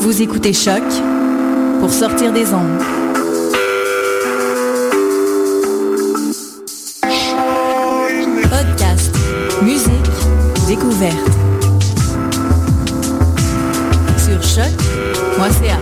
[0.00, 0.82] Vous écoutez Choc
[1.80, 2.82] pour sortir des ondes.
[8.50, 9.14] Podcast,
[9.62, 10.10] musique,
[10.66, 11.30] découverte.
[14.18, 15.78] Sur choc.ca.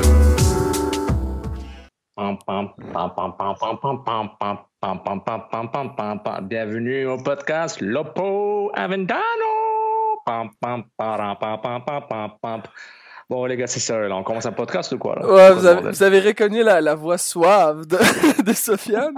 [6.42, 9.53] Bienvenue au podcast Lopo Avendano.
[10.24, 12.62] Pam, pam, param, pam, pam, pam, pam, pam.
[13.28, 14.16] Bon, les gars, c'est sérieux, là.
[14.16, 15.16] On commence un podcast ou quoi?
[15.16, 15.26] Là?
[15.26, 17.96] Ouais, vous avez, vous avez reconnu la, la voix suave de,
[18.42, 19.14] de Sofiane?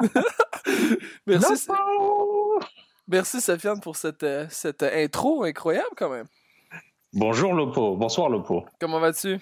[1.26, 1.68] Merci,
[3.08, 6.26] merci, Sofiane, pour cette, euh, cette intro incroyable, quand même.
[7.12, 7.96] Bonjour, Lopo.
[7.96, 8.64] Bonsoir, Lopo.
[8.80, 9.40] Comment vas-tu?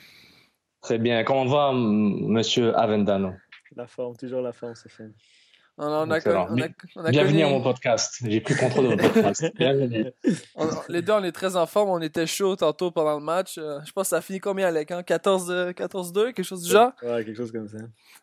[0.80, 1.24] Très bien.
[1.24, 3.32] Comment va, monsieur Avendano?
[3.76, 5.12] La forme, toujours la forme, Sofiane.
[5.76, 6.46] On, on a, Excellent.
[6.50, 8.18] on a- on a Bienvenue connu- à mon podcast.
[8.24, 9.44] J'ai pris contrôle de votre podcast.
[9.58, 10.06] Bienvenue.
[10.54, 11.90] on- les deux, on est très en forme.
[11.90, 13.58] On était chaud tantôt pendant le match.
[13.58, 14.90] Euh, je pense que ça a fini combien, Alec?
[14.92, 15.02] Hein?
[15.02, 16.92] 14 14-2, quelque chose du genre?
[17.02, 17.78] Ouais, quelque chose comme ça.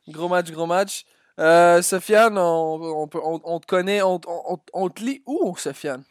[0.08, 1.06] Gros match, gros match.
[1.40, 5.54] Euh, Sofiane, on, on, peut- on- on te connaît, on, on- on te lit où,
[5.58, 6.04] Sofiane?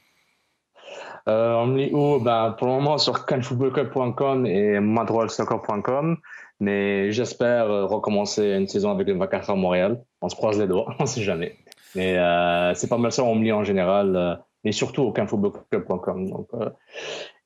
[1.29, 2.19] Euh, on me lit où?
[2.19, 6.17] Ben, pour le moment, sur canfootballclub.com et madroilsoccer.com.
[6.61, 10.03] Mais j'espère euh, recommencer une saison avec le Vacara à Montréal.
[10.21, 11.57] On se croise les doigts, on sait jamais.
[11.95, 14.15] Mais euh, c'est pas mal ça, on me lit en général.
[14.15, 14.35] euh,
[14.65, 16.45] mais surtout au canfootballclub.com.
[16.55, 16.71] Euh,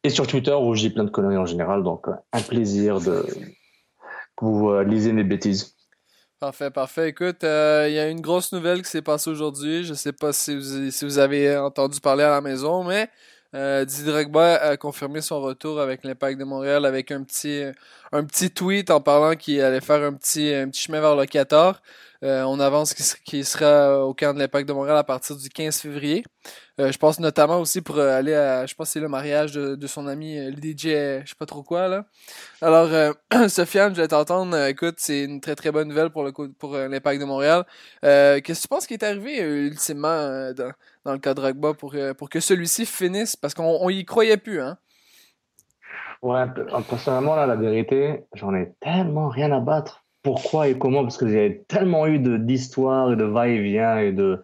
[0.02, 1.82] et sur Twitter où j'ai plein de conneries en général.
[1.82, 3.24] Donc, euh, un plaisir de
[4.36, 5.76] que vous euh, lisez mes bêtises.
[6.40, 7.08] Parfait, parfait.
[7.08, 9.84] Écoute, euh, il y a une grosse nouvelle qui s'est passée aujourd'hui.
[9.84, 13.08] Je sais pas si vous avez entendu parler à la maison, mais
[13.54, 17.62] euh, Didier a confirmé son retour avec l'Impact de Montréal avec un petit,
[18.12, 21.26] un petit tweet en parlant qu'il allait faire un petit, un petit chemin vers le
[21.26, 21.80] Qatar.
[22.24, 25.48] Euh, on avance qu'il qu'il sera au camp de l'Impact de Montréal à partir du
[25.48, 26.24] 15 février.
[26.80, 29.74] Euh, je pense notamment aussi pour euh, aller à, je pense c'est le mariage de,
[29.76, 32.06] de son ami euh, le DJ, euh, je sais pas trop quoi là.
[32.62, 33.12] Alors, euh,
[33.48, 34.56] Sofiane, je vais t'entendre.
[34.56, 37.64] Euh, écoute, c'est une très très bonne nouvelle pour le pour euh, l'Impact de Montréal.
[38.04, 40.72] Euh, Qu'est-ce que tu penses qui est arrivé euh, ultimement euh, dans,
[41.04, 43.36] dans le cas de Drogba pour, euh, pour que celui-ci finisse?
[43.36, 44.78] Parce qu'on on y croyait plus, hein
[46.22, 46.46] Ouais,
[46.88, 50.03] personnellement, là, la vérité, j'en ai tellement rien à battre.
[50.24, 51.02] Pourquoi et comment?
[51.02, 54.42] Parce que j'ai tellement eu d'histoires et de va-et-vient et de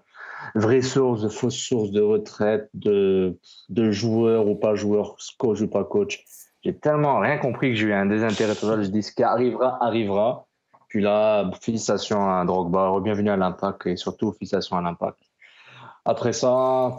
[0.54, 3.38] vraies sources, de fausses sources de retraite, de,
[3.70, 6.22] de joueurs ou pas joueurs, coach ou pas coach.
[6.62, 8.82] J'ai tellement rien compris que j'ai eu un désintérêt total.
[8.84, 10.46] Je dis ce qui arrivera, arrivera.
[10.88, 15.18] Puis là, félicitations à Drogba, bienvenue à l'Impact et surtout félicitations à l'Impact.
[16.04, 16.96] Après ça,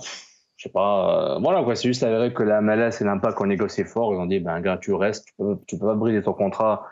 [0.56, 3.46] je sais pas, euh, voilà quoi, c'est juste avéré que la MLS et l'Impact ont
[3.46, 4.13] négocié fort.
[4.13, 6.88] Ils ont dit, ben gars, tu restes, tu peux, tu peux pas briser ton contrat,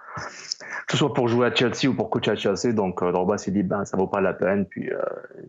[0.87, 2.73] que ce soit pour jouer à Chelsea ou pour coacher à Chelsea.
[2.73, 4.65] Donc euh, Drogba s'est dit, ben ça vaut pas la peine.
[4.65, 4.99] Puis euh,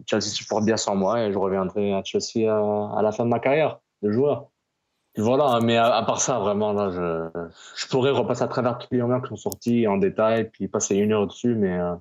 [0.06, 3.30] Chelsea supporte bien sans moi et je reviendrai à Chelsea à, à la fin de
[3.30, 4.46] ma carrière de joueur.
[5.12, 8.78] Puis voilà, mais à, à part ça, vraiment, là, je, je pourrais repasser à travers
[8.78, 11.94] tous les moments qui sont sortis en détail, puis passer une heure dessus, mais euh,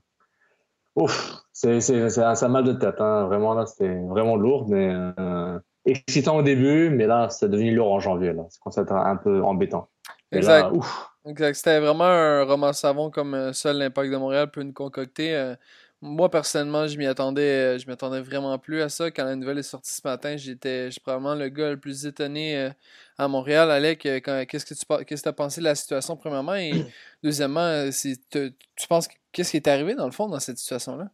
[0.95, 3.25] ouf, c'est c'est- c'est un, c'est un mal de tête, hein.
[3.25, 7.91] Vraiment, là, c'était vraiment lourd, mais euh, excitant au début, mais là, c'est devenu lourd
[7.93, 8.43] en janvier, là.
[8.49, 9.89] C'est à être un peu embêtant.
[10.31, 10.65] Et Exact.
[10.65, 11.53] là, ouf, Exact.
[11.55, 15.35] C'était vraiment un roman savon comme euh, seul l'Impact de Montréal peut nous concocter.
[15.35, 15.55] Euh,
[16.01, 19.11] moi, personnellement, je m'y attendais, euh, je m'attendais vraiment plus à ça.
[19.11, 22.71] Quand la nouvelle est sortie ce matin, j'étais probablement le gars le plus étonné
[23.17, 23.69] à Montréal.
[23.69, 26.55] Alec, qu'est-ce que tu qu'est-ce que as pensé de la situation, premièrement?
[26.55, 26.71] Et
[27.23, 27.89] deuxièmement,
[28.29, 31.11] te- tu penses que- qu'est-ce qui est arrivé dans le fond dans cette situation-là?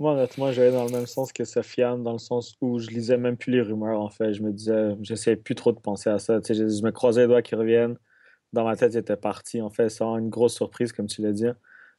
[0.00, 3.16] Moi, honnêtement, j'allais dans le même sens que Sofiane, dans le sens où je lisais
[3.16, 4.34] même plus les rumeurs, en fait.
[4.34, 6.40] Je me disais, j'essayais plus trop de penser à ça.
[6.40, 7.96] Tu sais, je, je me croisais les doigts qu'ils reviennent.
[8.56, 9.60] Dans ma tête, il était parti.
[9.60, 11.44] En fait, c'est une grosse surprise, comme tu l'as dit.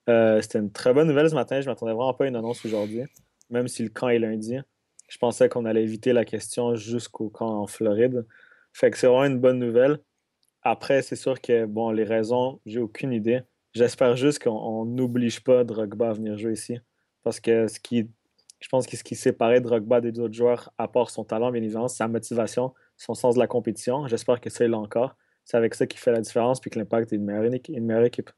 [0.10, 1.62] Euh, c'était une très bonne nouvelle ce matin.
[1.62, 3.04] Je m'attendais vraiment pas à une annonce aujourd'hui,
[3.52, 4.58] même si le camp est lundi.
[5.08, 8.26] Je pensais qu'on allait éviter la question jusqu'au camp en Floride.
[8.74, 10.00] Fait que c'est vraiment une bonne nouvelle.
[10.64, 13.42] Après, c'est sûr que, bon, les raisons, j'ai aucune idée.
[13.76, 16.80] J'espère juste qu'on n'oblige pas Drogba à venir jouer ici.
[17.22, 18.10] Parce que ce qui,
[18.62, 21.62] je pense que ce qui séparait Drogba des autres joueurs, à part son talent, bien
[21.62, 24.08] évidemment, sa motivation, son sens de la compétition.
[24.08, 25.16] J'espère que ça, l'a encore.
[25.48, 28.30] C'est avec ça qu'il fait la différence, puis que l'impact est une meilleure, équipe.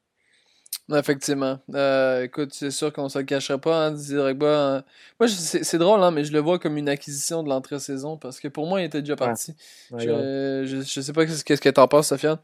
[0.94, 1.58] Effectivement.
[1.74, 3.96] Euh, écoute, c'est sûr qu'on se le cachera pas, hein.
[3.96, 4.84] Hein.
[5.20, 8.48] Moi, c'est drôle, hein, mais je le vois comme une acquisition de l'entrée-saison, parce que
[8.48, 9.56] pour moi, il était déjà parti.
[9.98, 12.38] je, je, sais pas qu'est-ce que tu en penses, Sofiane.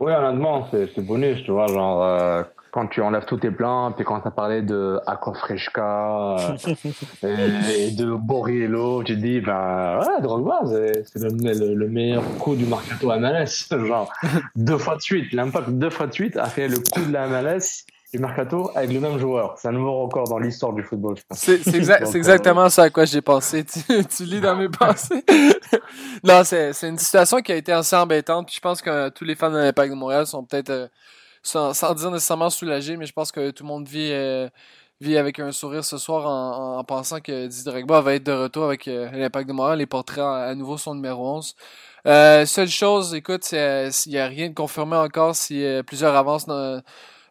[0.00, 4.04] Oui, honnêtement, c'est bonus, tu vois, genre, euh, quand tu enlèves tous tes plans, puis
[4.04, 6.36] quand tu as parlé de Akofreshka
[7.24, 12.54] euh, et, de Borriello, tu te dis, ben, ouais, Drogba, c'est le, le, meilleur coup
[12.54, 14.12] du Mercato MLS, genre,
[14.56, 17.26] deux fois de suite, l'impact deux fois de suite a fait le coup de la
[17.26, 19.56] MLS du Mercato avec le même joueur.
[19.58, 21.38] C'est un nouveau record dans l'histoire du football, je pense.
[21.38, 23.64] C'est exactement ça à quoi j'ai pensé.
[24.16, 25.24] Tu, lis dans mes pensées.
[26.24, 28.46] non, c'est une situation qui a été assez embêtante.
[28.46, 30.88] Puis je pense que tous les fans de l'Impact de Montréal sont peut-être, euh,
[31.48, 34.48] sans, dire nécessairement soulagés, mais je pense que tout le monde vit, euh,
[35.00, 38.64] vit avec un sourire ce soir en, pensant que Didier Drogba va être de retour
[38.64, 41.54] avec euh, l'Impact de Montréal et portera à, nouveau son numéro 11.
[42.46, 46.82] seule chose, écoute, il n'y a rien de confirmé encore si plusieurs avancent dans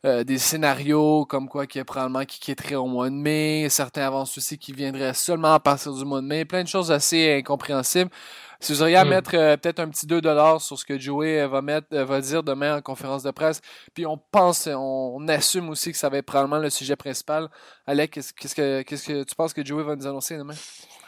[0.06, 4.06] euh, des scénarios comme quoi qui est probablement qui quitterait au mois de mai, certains
[4.06, 7.38] avancent aussi qui viendraient seulement à partir du mois de mai, plein de choses assez
[7.40, 8.12] incompréhensibles.
[8.60, 9.10] Si vous auriez à hmm.
[9.10, 12.44] mettre euh, peut-être un petit 2$ sur ce que Joey euh, va mettre va dire
[12.44, 13.62] demain en conférence de presse,
[13.94, 17.50] puis on pense, on, assume aussi que ça va être probablement le sujet principal.
[17.86, 20.56] Alec, qu'est-ce que qu'est-ce que tu penses que Joey va nous annoncer demain?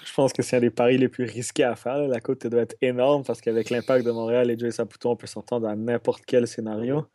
[0.05, 1.97] Je pense que c'est un des paris les plus risqués à faire.
[2.07, 5.27] La côte doit être énorme parce qu'avec l'impact de Montréal et Joey Saputo, on peut
[5.27, 7.05] s'entendre à n'importe quel scénario.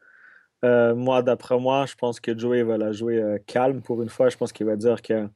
[0.65, 4.09] Euh, moi, d'après moi, je pense que Joey va la jouer euh, calme pour une
[4.09, 4.31] fois.
[4.31, 5.29] Je pense qu'il va dire que,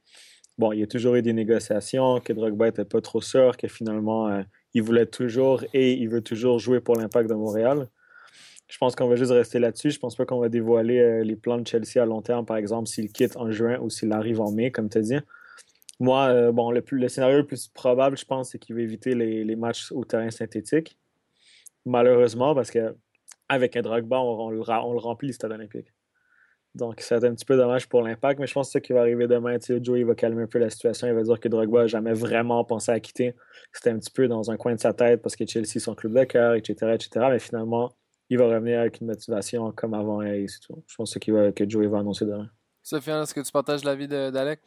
[0.57, 3.69] bon, il y a toujours eu des négociations, que Drogba n'était pas trop sûr, que
[3.69, 4.43] finalement, euh,
[4.75, 7.89] il voulait toujours et il veut toujours jouer pour l'impact de Montréal.
[8.69, 9.91] Je pense qu'on va juste rester là-dessus.
[9.91, 12.87] Je pense pas qu'on va dévoiler les plans de Chelsea à long terme, par exemple,
[12.87, 15.19] s'il quitte en juin ou s'il arrive en mai, comme tu as dit.
[16.01, 19.57] Moi, bon, le, scénario le plus probable, je pense, c'est qu'il va éviter les, les
[19.57, 20.99] matchs au terrain synthétique.
[21.87, 22.95] Malheureusement, parce que
[23.49, 25.93] avec un Drogba, on, on, le, on le remplit le stade olympique.
[26.75, 29.01] Donc, c'est un petit peu dommage pour l'impact, mais je pense que ce qui va
[29.01, 31.07] arriver demain, Joey va calmer un peu la situation.
[31.07, 33.35] Il va dire que Drogba n'a jamais vraiment pensé à quitter.
[33.73, 36.13] C'était un petit peu dans un coin de sa tête parce que Chelsea, son club
[36.13, 37.27] de cœur, etc., etc.
[37.31, 37.91] Mais finalement,
[38.31, 40.83] il va revenir avec une motivation comme avant et c'est tout.
[40.87, 42.49] Je pense que, que Joey va annoncer demain.
[42.83, 44.61] Sofiane, est-ce que tu partages l'avis d'Alec?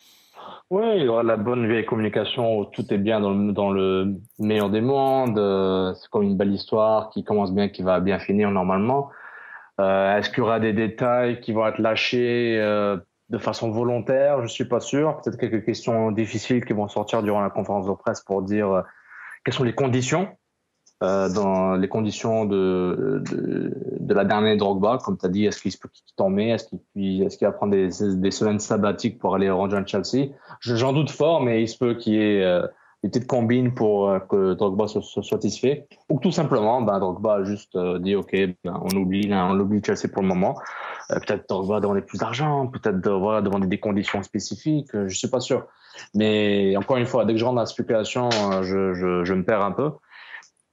[0.69, 3.71] Oui, il y aura la bonne vieille communication où tout est bien dans le, dans
[3.71, 5.37] le meilleur des mondes.
[5.37, 9.09] Euh, c'est comme une belle histoire qui commence bien, qui va bien finir normalement.
[9.81, 12.97] Euh, Est-ce qu'il y aura des détails qui vont être lâchés euh,
[13.29, 14.41] de façon volontaire?
[14.41, 15.19] Je suis pas sûr.
[15.21, 18.81] Peut-être quelques questions difficiles qui vont sortir durant la conférence de presse pour dire euh,
[19.43, 20.29] quelles sont les conditions
[21.03, 25.59] euh, dans les conditions de, de, de la dernière Drogba, comme tu as dit, est-ce
[25.59, 25.73] qu'il
[26.15, 29.87] t'en met, est-ce qu'il est qu'il va prendre des, des, semaines sabbatiques pour aller rejoindre
[29.87, 30.27] Chelsea?
[30.59, 32.67] J'en doute fort, mais il se peut qu'il y ait euh,
[33.03, 37.35] des petites combines pour euh, que Drogba soit, soit satisfait, ou tout simplement, ben, Drogba
[37.35, 38.31] a juste euh, dit, ok,
[38.63, 40.55] ben, on oublie, on oublie Chelsea pour le moment.
[41.09, 45.67] peut-être Drogba demander plus d'argent, peut-être voilà, demander des conditions spécifiques, je suis pas sûr.
[46.13, 48.29] Mais encore une fois, dès que je rentre dans la spéculation,
[48.61, 49.91] je, je, je me perds un peu.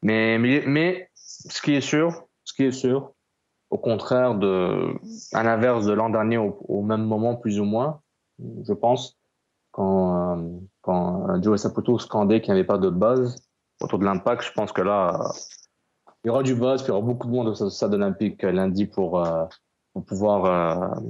[0.03, 3.13] Mais, mais, mais ce qui est sûr, ce qui est sûr,
[3.71, 4.95] au contraire de,
[5.33, 8.01] à l'inverse de l'an dernier, au, même moment plus ou moins,
[8.39, 9.19] je pense,
[9.73, 13.37] quand, euh, quand Joe Saputo scandait qu'il n'y avait pas de buzz
[13.83, 15.31] autour de l'impact, je pense que là,
[16.25, 18.87] il y aura du buzz, il y aura beaucoup de monde au stade olympique lundi
[18.87, 19.45] pour, euh,
[19.93, 21.01] pour pouvoir euh,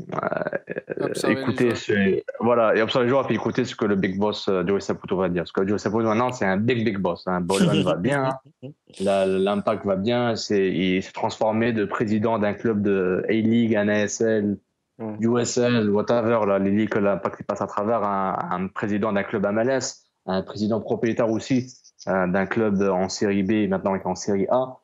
[1.01, 4.49] euh, écouter ce, voilà et observer les joueurs puis écouter ce que le big boss
[4.49, 7.25] euh, Joey Saputo va dire parce que Joey Saputo maintenant c'est un big big boss
[7.27, 7.41] hein.
[7.41, 8.39] Bolton va bien
[9.01, 13.89] l'impact va bien c'est il s'est transformé de président d'un club de A League un
[13.89, 14.59] ASL
[14.99, 19.47] USL whatever là les ligues que l'impact passe à travers un, un président d'un club
[19.47, 21.73] MLS un président propriétaire aussi
[22.07, 24.79] d'un club en série B maintenant en série A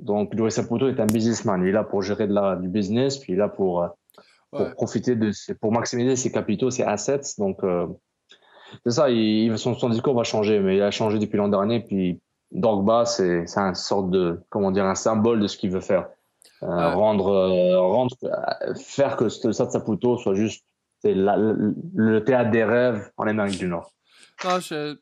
[0.00, 1.62] donc, Joey Saputo est un businessman.
[1.62, 3.88] Il est là pour gérer de la, du business, puis il est là pour, euh,
[4.50, 7.34] pour profiter de, pour maximiser ses capitaux, ses assets.
[7.38, 7.86] Donc, euh,
[8.84, 9.10] c'est ça.
[9.10, 11.80] Il, son, son, discours va changer, mais il a changé depuis l'an dernier.
[11.80, 15.80] Puis, Dogba, c'est, c'est un sorte de, comment dire, un symbole de ce qu'il veut
[15.80, 16.08] faire.
[16.62, 18.14] Euh, rendre, euh, rendre,
[18.76, 20.64] faire que le Stade Saputo soit juste
[21.04, 23.92] le, le théâtre des rêves en Amérique du Nord.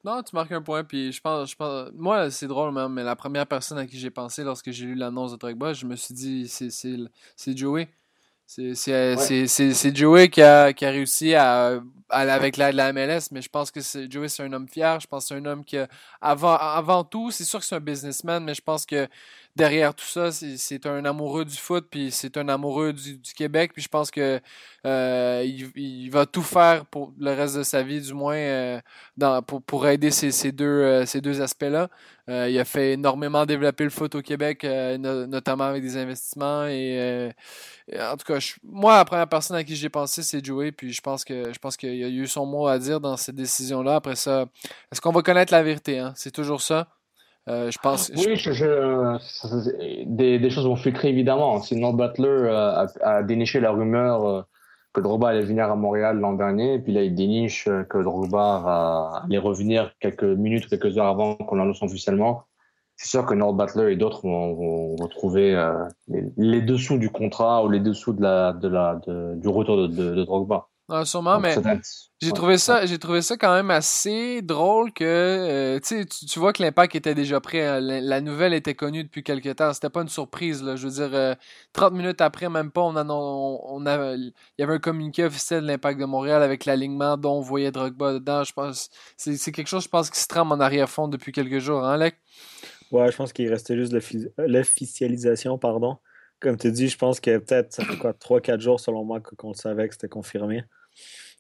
[0.05, 3.05] Non, tu marques un point, puis je pense, je pense moi, c'est drôle, même, mais
[3.05, 5.97] la première personne à qui j'ai pensé lorsque j'ai lu l'annonce de Drogba, je me
[5.97, 7.89] suis dit, c'est Joey.
[8.47, 13.49] C'est Joey qui a, qui a réussi à, avec l'aide de la MLS, mais je
[13.49, 13.81] pense que
[14.11, 14.99] Joey, c'est un homme fier.
[15.01, 15.77] Je pense que c'est un homme qui,
[16.21, 19.07] avant, avant tout, c'est sûr que c'est un businessman, mais je pense que
[19.59, 23.83] derrière tout ça, c'est un amoureux du foot, puis c'est un amoureux du, Québec, puis
[23.83, 24.41] je pense que
[24.87, 28.81] euh, il, va tout faire pour le reste de sa vie, du moins, euh,
[29.67, 31.89] pour, aider ces, euh, deux aspects-là.
[32.29, 36.67] il a fait énormément développer le foot au Québec, notamment avec des investissements.
[36.67, 37.33] Et,
[37.99, 41.01] en tout cas, moi, la première personne à qui j'ai pensé, c'est Joey, puis je
[41.01, 43.97] pense que je qu'il a eu son mot à dire dans cette décision-là.
[43.97, 44.47] Après ça,
[44.93, 45.99] est-ce qu'on va connaître la vérité?
[45.99, 46.13] Hein?
[46.17, 46.87] C'est toujours ça.
[47.49, 47.71] Euh.
[48.17, 48.37] Oui,
[50.07, 51.61] des, choses vont filtrer évidemment.
[51.63, 54.43] Si North Butler euh, a, déniché la rumeur euh,
[54.93, 59.23] que Drogba allait venir à Montréal l'an dernier, et puis là il déniche que Drogba
[59.25, 62.45] allait revenir quelques minutes quelques heures avant qu'on l'annonce officiellement.
[62.97, 65.55] C'est sûr que North Butler et d'autres vont, retrouver
[66.37, 70.69] les, dessous du contrat ou les dessous de de du retour de, de Drogba.
[70.89, 71.55] Non, sûrement, mais
[72.23, 76.55] j'ai trouvé ça, j'ai trouvé ça quand même assez drôle que, euh, tu, tu vois
[76.55, 77.63] que l'impact était déjà prêt.
[77.63, 77.81] Hein.
[77.81, 79.75] La, nouvelle était connue depuis quelques temps.
[79.75, 80.77] C'était pas une surprise, là.
[80.77, 81.37] Je veux dire,
[81.75, 85.67] 30 euh, minutes après, même pas, on, on, il y avait un communiqué officiel de
[85.67, 88.43] l'impact de Montréal avec l'alignement dont on voyait Drogba dedans.
[88.45, 91.85] Je pense, c'est quelque chose, je pense, qui se trame en arrière-fond depuis quelques jours,
[91.85, 92.17] hein, Alec?
[92.91, 93.95] Ouais, je pense qu'il restait juste
[94.39, 95.99] l'officialisation, pardon.
[96.41, 99.53] Comme tu dis, je pense que peut-être, ça fait quoi, 3-4 jours, selon moi, qu'on
[99.53, 100.65] savait que c'était confirmé.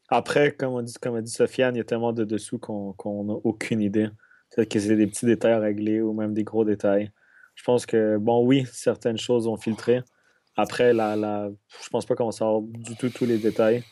[0.09, 3.25] Après, comme, on dit, comme a dit Sofiane, il y a tellement de dessous qu'on
[3.25, 4.09] n'a aucune idée.
[4.51, 7.11] C'est que c'est des petits détails à régler ou même des gros détails.
[7.55, 10.03] Je pense que, bon, oui, certaines choses ont filtré.
[10.57, 11.51] Après, la, la,
[11.83, 13.85] je pense pas qu'on savoir du tout tous les détails.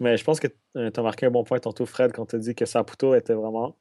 [0.00, 2.36] Mais je pense que euh, tu as marqué un bon point tantôt, Fred, quand tu
[2.36, 3.76] as dit que Saputo était vraiment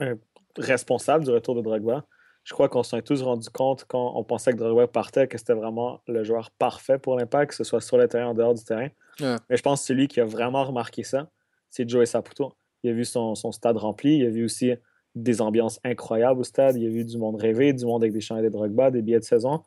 [0.00, 0.14] euh,
[0.56, 2.06] responsable du retour de Drogba.
[2.48, 5.36] Je crois qu'on s'en est tous rendu compte quand on pensait que Drogba partait, que
[5.36, 8.34] c'était vraiment le joueur parfait pour l'impact, que ce soit sur le terrain ou en
[8.34, 8.88] dehors du terrain.
[9.20, 11.28] Mais je pense que celui qui a vraiment remarqué ça,
[11.68, 12.54] c'est Joey Saputo.
[12.82, 14.72] Il a vu son, stade rempli, il a vu aussi
[15.14, 18.22] des ambiances incroyables au stade, il a vu du monde rêver, du monde avec des
[18.22, 19.62] champs et des Drogba, des billets de saison.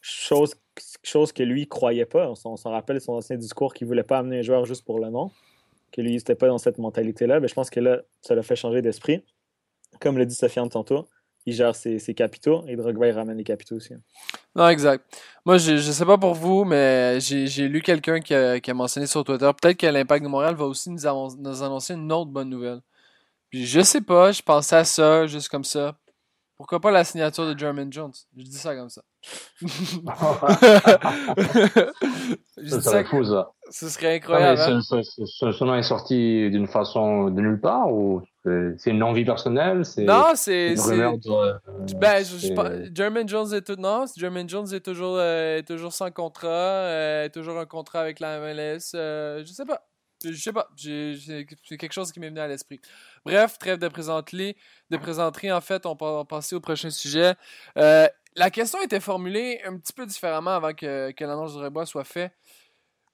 [0.00, 0.54] Chose,
[1.02, 2.30] chose que lui croyait pas.
[2.30, 5.10] On s'en rappelle son ancien discours qu'il voulait pas amener un joueur juste pour le
[5.10, 5.32] nom,
[5.90, 7.40] que lui, n'était pas dans cette mentalité-là.
[7.40, 9.24] Mais je pense que là, ça l'a fait changer d'esprit.
[10.00, 11.08] Comme le dit Sofiane tantôt,
[11.44, 13.94] il gère ses, capitaux et Drogba ramène les capitaux aussi.
[14.54, 15.04] Non, exact.
[15.44, 18.74] Moi, je, je sais pas pour vous, mais j'ai lu quelqu'un qui a, qui a,
[18.74, 22.48] mentionné sur Twitter, peut-être que l'Impact de Montréal va aussi nous, annoncer une autre bonne
[22.48, 22.80] nouvelle.
[23.50, 25.96] Puis je sais pas, je pensais à ça, juste comme ça.
[26.56, 28.12] Pourquoi pas la signature de German Jones?
[28.36, 29.02] Je dis ça comme ça.
[29.60, 29.66] Je
[32.80, 33.52] ça, fou, ça.
[33.70, 34.60] Ce serait incroyable.
[34.60, 34.80] Hein?
[34.82, 40.32] ce, nom est sorti d'une façon de nulle part ou c'est une envie personnelle Non,
[40.34, 40.74] c'est.
[42.00, 42.24] Ben,
[42.92, 43.76] German Jones est tout.
[43.78, 48.00] Non, German Jones est toujours, euh, est toujours sans contrat, euh, est toujours un contrat
[48.00, 48.94] avec la MLS.
[48.94, 49.86] Euh, je sais pas.
[50.24, 50.68] Je sais pas.
[50.76, 51.44] C'est
[51.78, 52.80] quelque chose qui m'est venu à l'esprit.
[53.24, 54.56] Bref, trêve de présenterie.
[54.90, 57.34] De en fait, on va passer au prochain sujet.
[58.36, 62.32] La question était formulée un petit peu différemment avant que, l'annonce du rebois soit faite.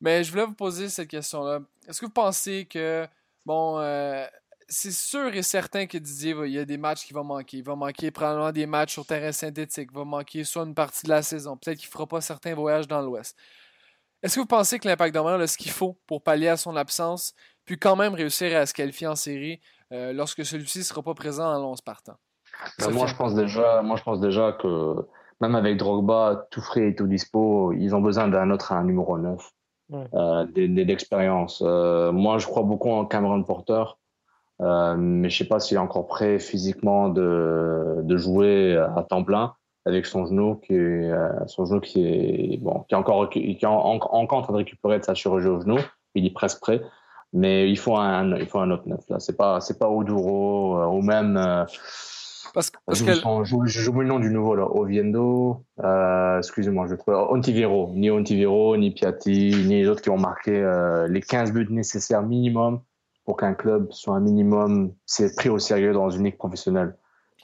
[0.01, 1.61] Mais je voulais vous poser cette question-là.
[1.89, 3.07] Est-ce que vous pensez que,
[3.45, 3.81] bon,
[4.69, 7.59] c'est sûr et certain que Didier, il y a des matchs qui vont manquer.
[7.59, 9.89] Il va manquer probablement des matchs sur terrain synthétique.
[9.93, 11.57] Il va manquer soit une partie de la saison.
[11.57, 13.37] Peut-être qu'il ne fera pas certains voyages dans l'Ouest.
[14.23, 16.77] Est-ce que vous pensez que l'Impact de a ce qu'il faut pour pallier à son
[16.77, 17.35] absence,
[17.65, 19.61] puis quand même réussir à se qualifier en série
[19.93, 22.19] euh, lorsque celui-ci ne sera pas présent en 11 partant?
[22.79, 24.95] Ben, moi, je pense déjà, moi, je pense déjà que
[25.41, 29.19] même avec Drogba, tout frais et tout dispo, ils ont besoin d'un autre un numéro
[29.19, 29.51] 9,
[29.93, 31.63] euh, d'expérience.
[31.65, 33.85] Euh, moi, je crois beaucoup en Cameron Porter.
[34.61, 39.23] Euh, mais je sais pas s'il est encore prêt physiquement de, de jouer à temps
[39.23, 39.55] plein
[39.87, 41.13] avec son genou qui est,
[41.47, 44.99] son genou qui est bon qui est encore qui est encore en train de récupérer
[44.99, 45.79] de sa chirurgie au genou
[46.17, 46.83] il est presque prêt
[47.33, 50.79] mais il faut un il faut un autre neuf là c'est pas c'est pas Oduro
[50.79, 51.65] euh, ou même euh,
[52.53, 53.13] parce, parce que
[53.45, 58.91] j'oublie le nom du nouveau là Oviendo euh, excusez-moi je trouve Ontivero ni Ontivero ni
[58.93, 60.53] Piatti ni les autres qui ont marqué
[61.09, 62.81] les 15 buts nécessaires minimum
[63.25, 66.95] pour qu'un club soit un minimum c'est pris au sérieux dans une ligue professionnelle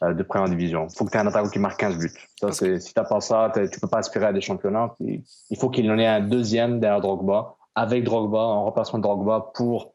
[0.03, 0.89] euh, de première division.
[0.91, 2.11] Il faut que tu aies un attaquant qui marque 15 buts.
[2.41, 4.93] Ça, c'est, si tu n'as pas ça, tu peux pas aspirer à des championnats.
[5.01, 9.53] Il faut qu'il en ait un deuxième derrière Drogba, avec Drogba, en remplacement de Drogba
[9.55, 9.95] pour,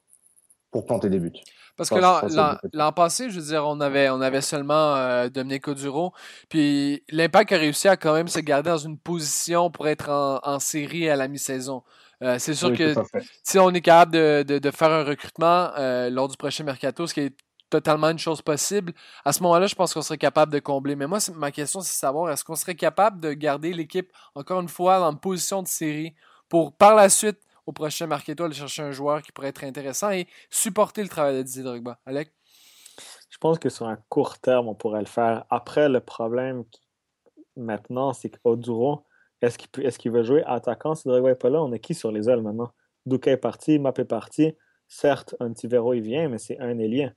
[0.72, 1.34] pour planter des buts.
[1.80, 6.12] Parce que l'an, passé, je veux dire, on avait, on avait seulement euh, Domenico Duro.
[6.50, 10.42] Puis l'Impact a réussi à quand même se garder dans une position pour être en,
[10.44, 11.84] en série à la mi-saison.
[12.22, 12.96] Euh, c'est sûr que
[13.44, 17.22] si on est capable de, faire un recrutement euh, lors du prochain mercato, ce qui
[17.22, 17.38] est
[17.70, 18.92] totalement une chose possible,
[19.24, 20.98] à ce moment-là, je pense qu'on serait capable de combler.
[20.98, 24.60] Mais moi, ma question, c'est de savoir est-ce qu'on serait capable de garder l'équipe, encore
[24.60, 26.14] une fois, en position de série
[26.50, 27.40] pour par la suite,
[27.70, 31.38] au prochain Marketo, aller chercher un joueur qui pourrait être intéressant et supporter le travail
[31.38, 32.00] de Didier Drogba.
[32.06, 32.32] Alec?
[33.30, 35.46] Je pense que sur un court terme, on pourrait le faire.
[35.52, 36.64] Après, le problème
[37.56, 39.06] maintenant, c'est qu'Oduro,
[39.42, 41.62] est-ce qu'il est qu'il veut jouer attaquant si Drogba n'est pas là?
[41.62, 42.72] On est qui sur les ailes maintenant?
[43.06, 44.52] Douka est parti, Map est parti.
[44.88, 47.14] Certes, un petit Antivero, il vient, mais c'est un ailien.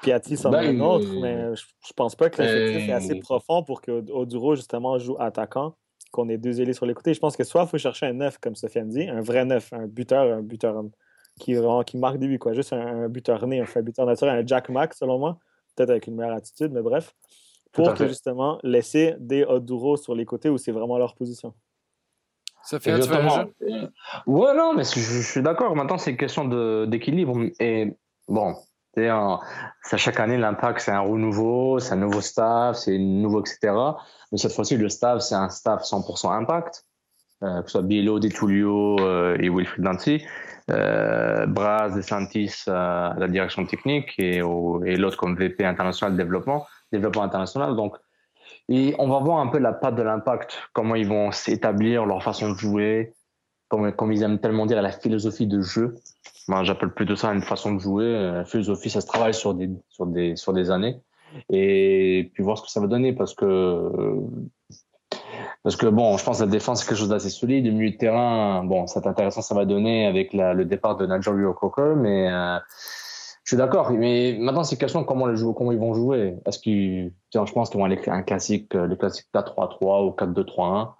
[0.00, 3.20] Piatti s'en ben, un autre, mais je, ne pense pas que l'effectif est assez ben,
[3.20, 5.76] profond pour que Oduro, justement, joue attaquant,
[6.10, 7.14] qu'on ait deux ailiers sur les côtés.
[7.14, 9.72] Je pense que soit il faut chercher un neuf, comme Sofiane dit, un vrai neuf,
[9.72, 10.82] un buteur, un buteur
[11.38, 12.52] qui, qui marque des buts, quoi.
[12.52, 15.38] Juste un, buteur né, un buteur naturel, un Jack Mack, selon moi.
[15.76, 17.14] Peut-être avec une meilleure attitude, mais bref.
[17.72, 21.54] Pour que, justement, laisser des Oduro sur les côtés où c'est vraiment leur position.
[22.64, 23.92] Sofiane, tu veux
[24.26, 25.76] Ouais, non, mais je, je suis d'accord.
[25.76, 27.38] Maintenant, c'est une question d'équilibre.
[27.60, 27.94] Et
[28.26, 28.56] bon,
[29.06, 33.72] ça, chaque année, l'impact, c'est un renouveau, c'est un nouveau staff, c'est nouveau, etc.
[34.32, 36.84] Mais cette fois-ci, le staff, c'est un staff 100% impact,
[37.42, 40.22] euh, que ce soit Bielo, De euh, et Wilfried Dancy,
[40.70, 46.66] euh, Braz, De Santis à la direction technique et, et l'autre comme VP international développement,
[46.92, 47.76] développement international.
[47.76, 47.96] Donc,
[48.68, 52.22] et on va voir un peu la patte de l'impact, comment ils vont s'établir, leur
[52.22, 53.14] façon de jouer,
[53.68, 55.94] comme, ils aiment tellement dire, la philosophie de jeu.
[56.48, 58.12] Moi, j'appelle plutôt ça une façon de jouer.
[58.12, 61.00] La philosophie, ça se travaille sur des, sur des, sur des années.
[61.50, 63.90] Et puis voir ce que ça va donner parce que,
[65.62, 67.66] parce que bon, je pense que la défense, c'est quelque chose d'assez solide.
[67.66, 71.34] Le milieu de terrain, bon, c'est intéressant, ça va donner avec le départ de Nigel
[71.54, 72.58] Cocker, mais, euh,
[73.48, 73.92] je suis d'accord.
[73.92, 76.36] Mais maintenant, c'est question comment comment ils vont jouer.
[76.44, 80.90] Est-ce qu'ils, je pense qu'ils vont aller un classique, le classique 4-3-3 ou 4-2-3-1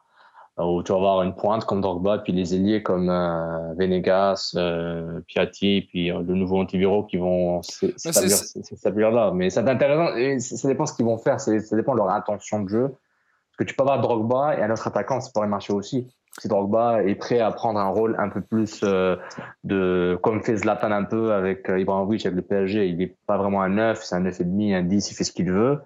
[0.58, 5.20] où tu vas avoir une pointe comme Drogba, puis les ailiers comme euh, Venegas, euh,
[5.26, 9.30] Piatti, puis euh, le nouveau Antiviro qui vont s'établir là.
[9.32, 12.68] Mais c'est intéressant, ça dépend ce qu'ils vont faire, ça dépend de leur intention de
[12.68, 12.88] jeu.
[12.88, 16.08] Parce que tu peux avoir Drogba et un autre attaquant, ça pourrait marcher aussi.
[16.38, 19.16] Si Drogba est prêt à prendre un rôle un peu plus euh,
[19.64, 23.36] de, comme fait Zlatan un peu avec euh, Ibrahimovic avec le PSG, il n'est pas
[23.36, 25.80] vraiment un 9, c'est un 9,5, un 10, il fait ce qu'il veut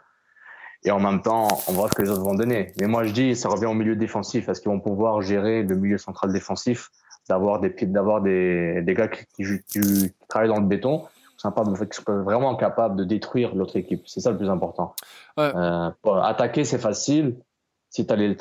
[0.85, 2.73] et en même temps, on voit ce que les autres vont donner.
[2.81, 4.49] Mais moi, je dis, ça revient au milieu défensif.
[4.49, 6.91] Est-ce qu'ils vont pouvoir gérer le milieu central défensif,
[7.29, 11.05] d'avoir des d'avoir des, des gars qui, qui, travaillent dans le béton,
[11.37, 14.03] sympa, mais qui sont vraiment capables de détruire l'autre équipe.
[14.07, 14.95] C'est ça le plus important.
[15.37, 15.53] Ouais.
[15.55, 15.91] Euh,
[16.23, 17.37] attaquer, c'est facile.
[17.91, 18.37] Si as les,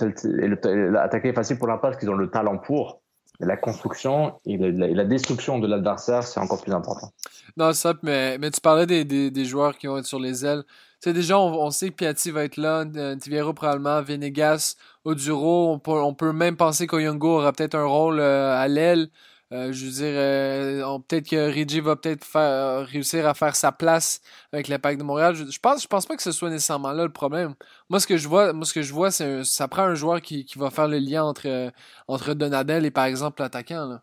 [0.97, 3.01] attaquer est facile pour l'impact qu'ils ont le talent pour.
[3.39, 7.11] Mais la construction et la, la destruction de l'adversaire, c'est encore plus important.
[7.57, 10.45] Non, ça, mais, mais tu parlais des, des, des joueurs qui vont être sur les
[10.45, 10.63] ailes
[11.01, 15.71] sais, déjà, on, sait que Piatti va être là, euh, Tiviero probablement, Venegas, Oduro.
[15.71, 19.09] On peut, on peut même penser qu'Oyongo aura peut-être un rôle euh, à l'aile.
[19.53, 24.21] Euh, je veux dire, peut-être que Rigi va peut-être faire, réussir à faire sa place
[24.53, 25.35] avec l'impact de Montréal.
[25.35, 27.55] Je, pense, je pense pas que ce soit nécessairement là le problème.
[27.89, 30.21] Moi, ce que je vois, moi, ce que je vois, c'est ça prend un joueur
[30.21, 31.71] qui, qui va faire le lien entre,
[32.07, 33.99] entre Donadel et par exemple l'attaquant.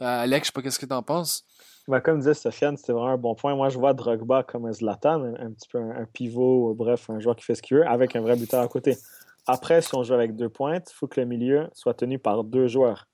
[0.00, 1.47] Alex, je sais pas qu'est-ce que tu en penses.
[1.88, 3.54] Ben, comme disait Sofiane, c'est vraiment un bon point.
[3.54, 7.34] Moi, je vois Drogba comme un Zlatan, un, petit peu un, pivot, bref, un joueur
[7.34, 8.98] qui fait ce qu'il veut, avec un vrai buteur à côté.
[9.46, 12.44] Après, si on joue avec deux pointes, il faut que le milieu soit tenu par
[12.44, 13.08] deux joueurs.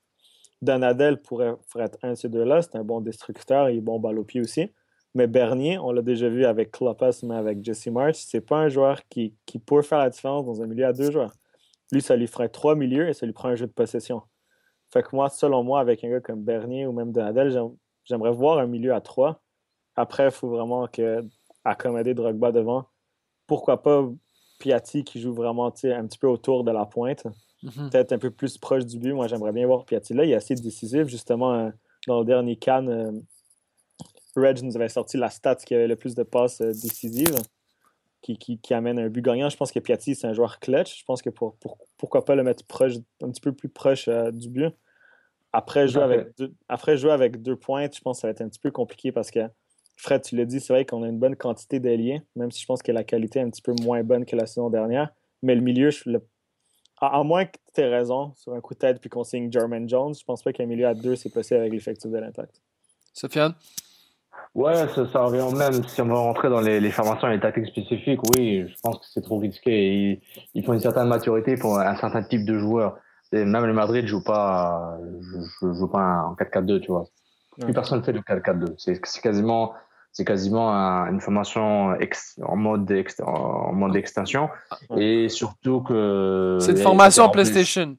[0.61, 4.19] Donadel pourrait, être un de ces deux-là, c'est un bon destructeur, il est bon balle
[4.19, 4.69] au pied aussi.
[5.13, 8.67] Mais Bernier, on l'a déjà vu avec Klopas, mais avec Jesse March, c'est pas un
[8.67, 11.31] joueur qui, qui peut faire la différence dans un milieu à deux joueurs.
[11.93, 14.21] Lui, ça lui ferait trois milieux et ça lui prend un jeu de possession.
[14.91, 17.57] Fait que moi, selon moi, avec un gars comme Bernier ou même Donadel,
[18.05, 19.41] J'aimerais voir un milieu à trois.
[19.95, 21.23] Après, il faut vraiment que,
[21.63, 22.85] accommoder Drogba devant.
[23.47, 24.07] Pourquoi pas
[24.59, 27.25] Piatti qui joue vraiment un petit peu autour de la pointe.
[27.63, 27.89] Mhm.
[27.89, 29.13] Peut-être un peu plus proche du but.
[29.13, 30.23] Moi, j'aimerais bien voir Piatti là.
[30.23, 31.07] Il est assez décisif.
[31.07, 31.69] Justement, euh,
[32.07, 33.11] dans le dernier Cannes, euh,
[34.35, 37.35] Reg nous avait sorti la stat qui avait le plus de passes euh, décisives.
[38.21, 39.49] Qui, qui, amène un but gagnant.
[39.49, 41.01] Je pense que Piatti, c'est un joueur clutch.
[41.01, 41.57] Je pense que pour,
[41.95, 44.73] pourquoi pas le mettre proche, un petit peu plus proche du but.
[45.55, 48.41] Après jouer, avec deux, après, jouer avec deux pointes, je pense que ça va être
[48.41, 49.39] un petit peu compliqué parce que,
[49.95, 52.65] Fred, tu l'as dit, c'est vrai qu'on a une bonne quantité d'ailiers, même si je
[52.65, 55.11] pense que la qualité est un petit peu moins bonne que la saison dernière.
[55.43, 56.21] Mais le milieu, je, le...
[56.99, 59.87] à, moins que tu aies raison sur un coup de tête puis qu'on signe Jermaine
[59.87, 62.61] Jones, je pense pas qu'un milieu à deux, c'est possible avec l'effectif de l'impact.
[63.13, 63.53] Sofiane?
[64.55, 65.87] Ouais, ça, ça, revient même.
[65.87, 69.05] Si on va rentrer dans les, formations et les tactiques spécifiques, oui, je pense que
[69.09, 70.21] c'est trop risqué.
[70.53, 72.97] Il, faut une certaine maturité pour un certain type de joueur
[73.31, 77.05] même le Madrid joue pas, je, joue pas en 4-4-2, tu vois.
[77.59, 78.75] Plus personne fait le 4-4-2.
[78.77, 79.73] C'est quasiment,
[80.11, 80.71] c'est quasiment
[81.07, 81.97] une formation
[82.41, 84.49] en mode en mode extension
[84.97, 86.57] et surtout que.
[86.59, 87.97] C'est une formation PlayStation.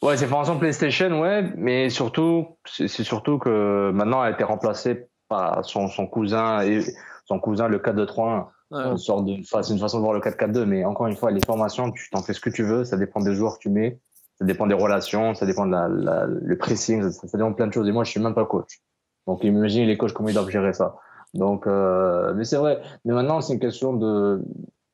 [0.00, 4.44] Ouais, c'est une formation PlayStation, ouais, mais surtout, c'est surtout que maintenant elle a été
[4.44, 6.82] remplacée par son, son cousin et
[7.24, 8.46] son cousin le 4-2-3-1.
[8.70, 8.90] Ouais.
[8.90, 11.40] Une sorte de, c'est une façon de voir le 4-4-2, mais encore une fois, les
[11.44, 13.98] formations, tu t'en fais ce que tu veux, ça dépend des joueurs que tu mets
[14.40, 17.72] Ça dépend des relations, ça dépend de la, le pressing, ça, dépend de plein de
[17.72, 17.88] choses.
[17.88, 18.80] Et moi, je suis même pas coach.
[19.26, 20.96] Donc, imaginez les coachs comment ils doivent gérer ça.
[21.34, 22.80] Donc, euh, mais c'est vrai.
[23.04, 24.42] Mais maintenant, c'est une question de,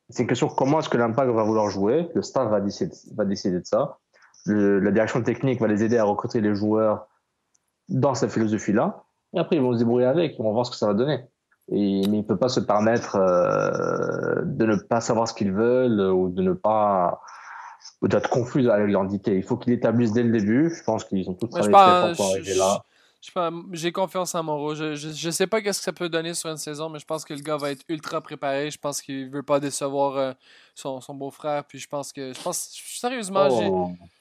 [0.08, 2.08] c'est une question comment est-ce que l'impact va vouloir jouer.
[2.14, 3.98] Le staff va décider, va décider de ça.
[4.46, 7.06] La direction technique va les aider à recruter les joueurs
[7.88, 9.04] dans cette philosophie-là.
[9.34, 10.36] Et après, ils vont se débrouiller avec.
[10.38, 11.24] On va voir ce que ça va donner.
[11.70, 16.00] Et, mais il peut pas se permettre euh, de ne pas savoir ce qu'ils veulent
[16.00, 17.20] ou de ne pas
[18.02, 19.36] ou d'être confus avec l'identité.
[19.36, 20.74] Il faut qu'ils établissent dès le début.
[20.74, 22.84] Je pense qu'ils ont tout travaillé très pour arriver là.
[23.72, 24.74] J'ai confiance en Moreau.
[24.74, 27.24] Je, je, sais pas qu'est-ce que ça peut donner sur une saison, mais je pense
[27.24, 28.70] que le gars va être ultra préparé.
[28.70, 30.32] Je pense qu'il veut pas décevoir euh,
[30.74, 31.64] son, son beau-frère.
[31.64, 32.32] Puis je pense que.
[32.34, 32.70] Je pense.
[32.98, 33.48] Sérieusement,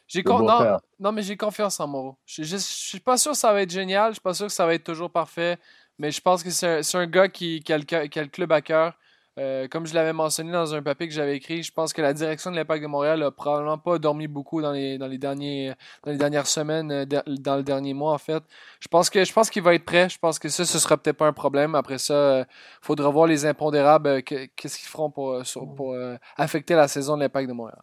[0.08, 0.24] j'ai.
[0.26, 2.16] Oh, non, non, mais j'ai confiance en Moreau.
[2.26, 4.12] Je, je, suis pas sûr que ça va être génial.
[4.12, 5.58] Je suis pas sûr que ça va être toujours parfait.
[6.00, 8.30] Mais je pense que c'est un, un, gars qui, qui, a le, qui, a le,
[8.30, 8.98] club à cœur.
[9.40, 12.14] Euh, comme je l'avais mentionné dans un papier que j'avais écrit, je pense que la
[12.14, 15.74] direction de l'Impact de Montréal a probablement pas dormi beaucoup dans les, dans les, derniers,
[16.04, 18.44] dans les dernières semaines, euh, dans le dernier mois en fait.
[18.80, 20.08] Je pense que je pense qu'il va être prêt.
[20.10, 21.74] Je pense que ça, ce sera peut-être pas un problème.
[21.74, 22.46] Après ça, il euh,
[22.82, 25.42] faudra voir les impondérables, qu'est-ce qu'ils feront pour,
[25.76, 25.96] pour
[26.38, 27.82] affecter la saison de l'Impact de Montréal.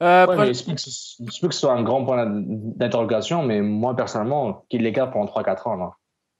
[0.00, 4.82] Euh, ouais, je, peux que ce, soit un grand point d'interrogation, mais moi personnellement, qu'il
[4.82, 5.76] les garde pendant 3-4 ans.
[5.76, 5.90] Là.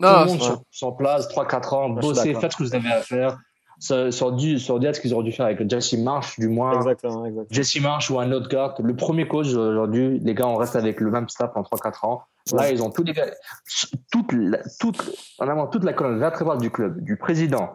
[0.01, 2.93] Non, Tout le monde sur, sur, place, 3-4 ans, bosser, faites ce que vous avez
[2.93, 3.37] à faire
[3.79, 6.77] sur, du, sur ce qu'ils auraient dû faire avec Jesse Marsh, du moins.
[6.77, 7.47] Exactement, exactement.
[7.51, 8.75] Jesse Marsh ou un autre gars.
[8.79, 12.23] Le premier coach aujourd'hui, les gars, on reste avec le même staff en 3-4 ans.
[12.53, 13.27] Là, ils ont tous les gars,
[14.11, 17.71] toute, la, toute, en toute la colonne vertébrale du club, du président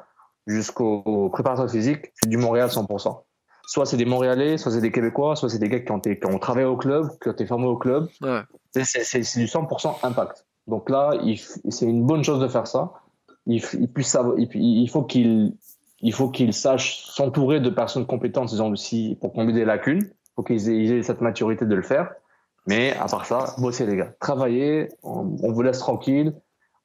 [0.47, 3.23] jusqu'au préparateur physique, c'est du Montréal 100%.
[3.65, 6.19] Soit c'est des Montréalais, soit c'est des Québécois, soit c'est des gars qui ont, été,
[6.19, 8.09] qui ont travaillé au club, qui ont été formés au club.
[8.21, 8.41] Ouais.
[8.71, 10.45] C'est du 100% impact.
[10.67, 11.13] Donc là,
[11.69, 12.93] c'est une bonne chose de faire ça.
[13.45, 15.55] Il, il, puisse il, il faut qu'il
[16.03, 20.03] il faut qu'ils sachent s'entourer de personnes compétentes disons aussi pour combler des lacunes.
[20.03, 22.13] Il faut qu'ils aient, cette maturité de le faire.
[22.67, 24.13] Mais à part ça, bossez les gars.
[24.19, 26.33] Travaillez, on, vous laisse tranquille.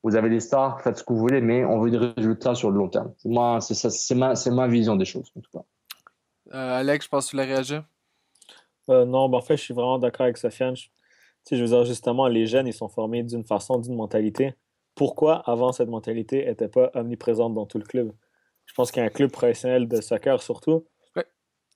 [0.04, 2.70] Vous avez des stars, faites ce que vous voulez, mais on veut des résultats sur
[2.70, 3.12] le long terme.
[3.24, 5.64] Moi, c'est ma, ma vision des choses, en tout cas.
[6.54, 7.78] Euh, Alex, je pense que tu l'as réagi.
[8.88, 10.76] Euh, non, ben, en fait, je suis vraiment d'accord avec Sofiane.
[10.76, 10.86] Je,
[11.50, 14.54] je veux dire, justement, les jeunes, ils sont formés d'une façon, d'une mentalité.
[14.94, 18.12] Pourquoi, avant, cette mentalité n'était pas omniprésente dans tout le club?
[18.78, 20.84] Je pense qu'un club professionnel de soccer, surtout,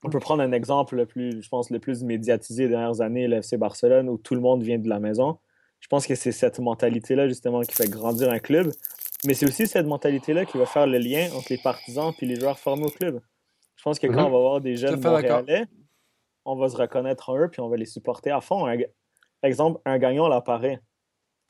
[0.04, 3.26] on peut prendre un exemple le plus, je pense, le plus médiatisé des dernières années,
[3.26, 5.40] l'FC Barcelone, où tout le monde vient de la maison.
[5.80, 8.70] Je pense que c'est cette mentalité-là, justement, qui fait grandir un club.
[9.24, 12.38] Mais c'est aussi cette mentalité-là qui va faire le lien entre les partisans et les
[12.38, 13.20] joueurs formés au club.
[13.74, 14.26] Je pense que quand mhm.
[14.26, 15.64] on va voir des jeunes montréalais,
[16.44, 18.64] on va se reconnaître en eux puis on va les supporter à fond.
[18.68, 18.76] Un,
[19.42, 20.78] exemple, un gagnant l'apparaît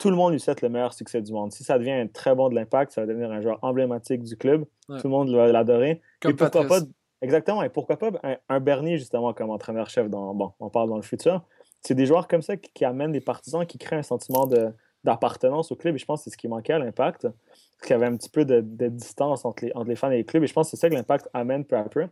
[0.03, 1.53] tout le monde lui souhaite le meilleur succès du monde.
[1.53, 4.35] Si ça devient un très bon de l'impact, ça va devenir un joueur emblématique du
[4.35, 4.65] club.
[4.87, 6.01] Tout le monde va l'adorer.
[6.27, 6.79] Et pourquoi pas,
[7.21, 8.11] exactement, et pourquoi pas
[8.49, 11.41] un, Bernier, justement, comme entraîneur-chef dans, bon, on parle dans le futur.
[11.79, 14.45] C'est des joueurs comme ça qui, amènent des partisans, qui créent un sentiment
[15.05, 15.95] d'appartenance au club.
[15.95, 17.29] Et je pense que c'est ce qui manquait à l'impact.
[17.81, 20.25] Qu'il y avait un petit peu de, distance entre les, entre les, fans et les
[20.25, 20.43] clubs.
[20.43, 22.09] Et je pense que c'est ça que l'impact amène peu à peu.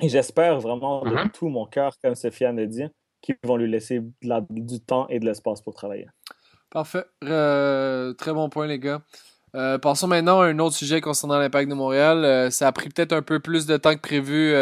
[0.00, 1.32] Et j'espère vraiment de mm-hmm.
[1.32, 2.86] tout mon cœur, comme Sofiane a dit,
[3.20, 4.00] qu'ils vont lui laisser
[4.48, 6.06] du temps et de l'espace pour travailler.
[6.74, 7.04] Parfait.
[7.22, 9.00] Euh, très bon point, les gars.
[9.54, 12.24] Euh, passons maintenant à un autre sujet concernant l'impact de Montréal.
[12.24, 14.52] Euh, ça a pris peut-être un peu plus de temps que prévu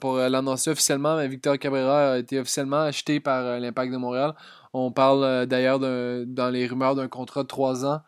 [0.00, 4.34] pour l'annoncer officiellement, mais Victor Cabrera a été officiellement acheté par l'impact de Montréal.
[4.72, 8.00] On parle d'ailleurs dans les rumeurs d'un contrat de trois ans.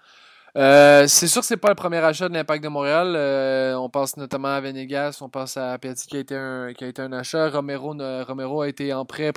[0.57, 3.77] c'est sûr que c'est pas le premier achat de l'Impact de Montréal.
[3.79, 7.51] on pense notamment à Venegas, on pense à Piatti qui a été un, qui achat.
[7.51, 9.33] Romero a été en prêt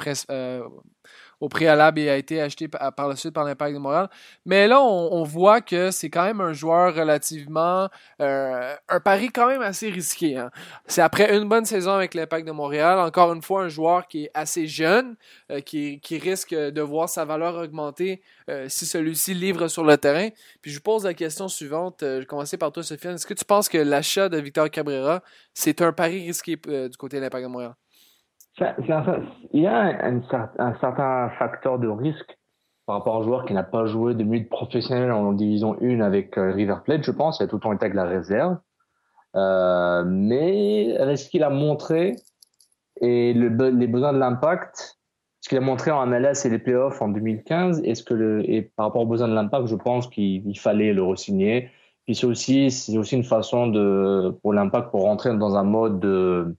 [1.39, 4.09] au préalable et a été acheté par, la suite par l'Impact de Montréal.
[4.45, 7.89] Mais là, on, voit que c'est quand même un joueur relativement...
[8.21, 10.37] Euh, un pari quand même assez risqué.
[10.37, 10.51] Hein.
[10.87, 12.99] C'est après une bonne saison avec l'Impact de Montréal.
[12.99, 15.15] Encore une fois, un joueur qui est assez jeune,
[15.51, 20.29] euh, qui, risque de voir sa valeur augmenter euh, si celui-ci livre sur le terrain.
[20.61, 21.97] Puis je vous pose la question suivante.
[22.01, 23.15] je vais commencer par toi, Sofiane.
[23.15, 25.21] Est-ce que tu penses que l'achat de Victor Cabrera,
[25.53, 27.75] c'est un pari risqué du côté de l'Impact de Montréal?
[28.59, 32.37] Il y a un, certain facteur de risque
[32.85, 35.99] par rapport à un joueur qui n'a pas joué de minutes professionnelles en division 1
[36.01, 37.39] avec euh, River Plate, je pense.
[37.39, 38.57] Il a tout le temps été avec la réserve.
[39.35, 42.15] Euh, mais avec ce qu'il a montré
[43.01, 44.97] et le, les besoins de l'impact,
[45.41, 48.61] ce qu'il a montré en MLS et les playoffs en 2015, est-ce que le, et
[48.61, 51.69] par rapport aux besoins de l'impact, je pense qu'il fallait le re-signer.
[52.05, 55.99] Puis c'est aussi, c'est aussi une façon de, pour l'impact pour rentrer dans un mode
[55.99, 56.55] de,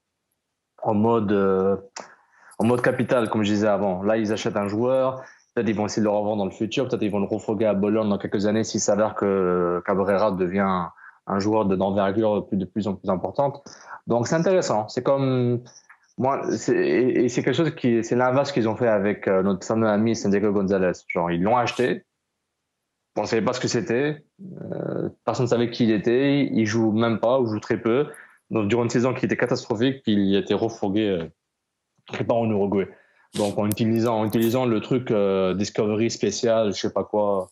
[0.86, 1.76] en mode, euh,
[2.58, 4.02] en mode capital, comme je disais avant.
[4.02, 5.22] Là, ils achètent un joueur,
[5.54, 7.66] peut-être ils vont essayer de le revendre dans le futur, peut-être ils vont le refoguer
[7.66, 10.86] à Bologne dans quelques années s'il s'avère que Cabrera devient
[11.26, 13.64] un joueur d'envergure de plus en plus importante.
[14.06, 14.86] Donc c'est intéressant.
[14.88, 15.64] C'est comme
[16.18, 19.88] Moi, et c'est quelque chose qui, c'est l'inverse qu'ils ont fait avec euh, notre fameux
[19.88, 20.92] ami Santiago Gonzalez.
[21.08, 22.04] Genre, ils l'ont acheté,
[23.16, 24.24] on ne savait pas ce que c'était,
[24.62, 28.06] euh, personne ne savait qui il était, il joue même pas, ou joue très peu.
[28.50, 31.24] Donc, durant une saison qui était catastrophique, puis il a été refourgué euh,
[32.06, 32.88] très pas en Uruguay.
[33.34, 37.48] Donc, en utilisant, en utilisant le truc euh, Discovery spécial, je sais pas quoi,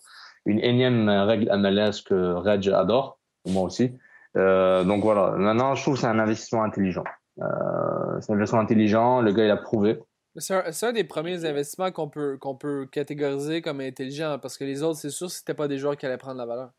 [0.47, 3.93] une énième règle MLS que Reg adore, moi aussi.
[4.37, 7.05] Euh, donc voilà, maintenant, je trouve que c'est un investissement intelligent.
[7.41, 9.21] Euh, c'est un investissement intelligent.
[9.21, 9.99] Le gars, il a prouvé.
[10.37, 14.83] C'est un, des premiers investissements qu'on peut, qu'on peut catégoriser comme intelligent parce que les
[14.83, 16.71] autres, c'est sûr, c'était pas des joueurs qui allaient prendre la valeur.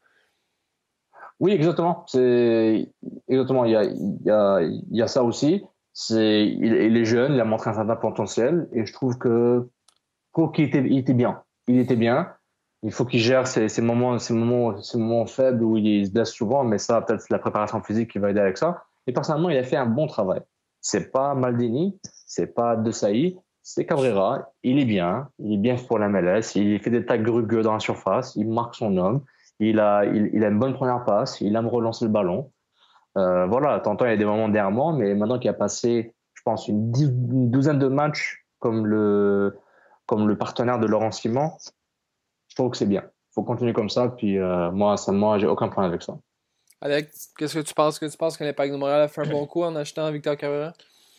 [1.40, 2.04] Oui, exactement.
[2.08, 2.90] C'est
[3.28, 3.66] exactement.
[3.66, 5.64] Il y a, il y a, il y a ça aussi.
[5.94, 9.70] C'est il, est jeune, il a montré un certain potentiel et je trouve que
[10.54, 11.42] qu'il était, il était bien.
[11.68, 12.34] Il était bien.
[12.84, 16.32] Il faut qu'il gère ces, moments, ces moments, ces moments faibles où il se blesse
[16.32, 18.84] souvent, mais ça peut-être la préparation physique qui va aider avec ça.
[19.08, 20.42] Et personnellement, il a fait un bon travail.
[20.82, 24.52] C'est pas Maldini, c'est pas De Sailly, c'est Cabrera.
[24.62, 26.56] Il est bien, il est bien pour la MLS.
[26.56, 29.24] Il fait des tacs grugueux dans la surface, il marque son homme.
[29.60, 32.52] Il a, il, il a une bonne première passe, il aime relancer le ballon.
[33.18, 36.42] Euh, voilà, tantôt il y a des moments d'errement, mais maintenant qu'il a passé, je
[36.44, 39.58] pense, une, douzaine de matchs comme le,
[40.06, 41.52] comme le partenaire de Laurent Simon,
[42.50, 43.04] je trouve que c'est bien.
[43.06, 46.18] Il faut continuer comme ça, puis euh, moi, ça, moi, j'ai aucun problème avec ça.
[46.82, 49.30] Alex, qu'est-ce que tu penses que tu penses que l'Impact de Montréal a fait un
[49.30, 50.74] bon coup en achetant Victor Cabrera?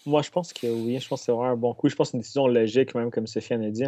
[0.05, 0.99] Moi, je pense que oui.
[1.01, 1.89] Je pense que c'est vraiment un bon coup.
[1.89, 3.85] Je pense que c'est une décision logique, même comme Sofiane a dit.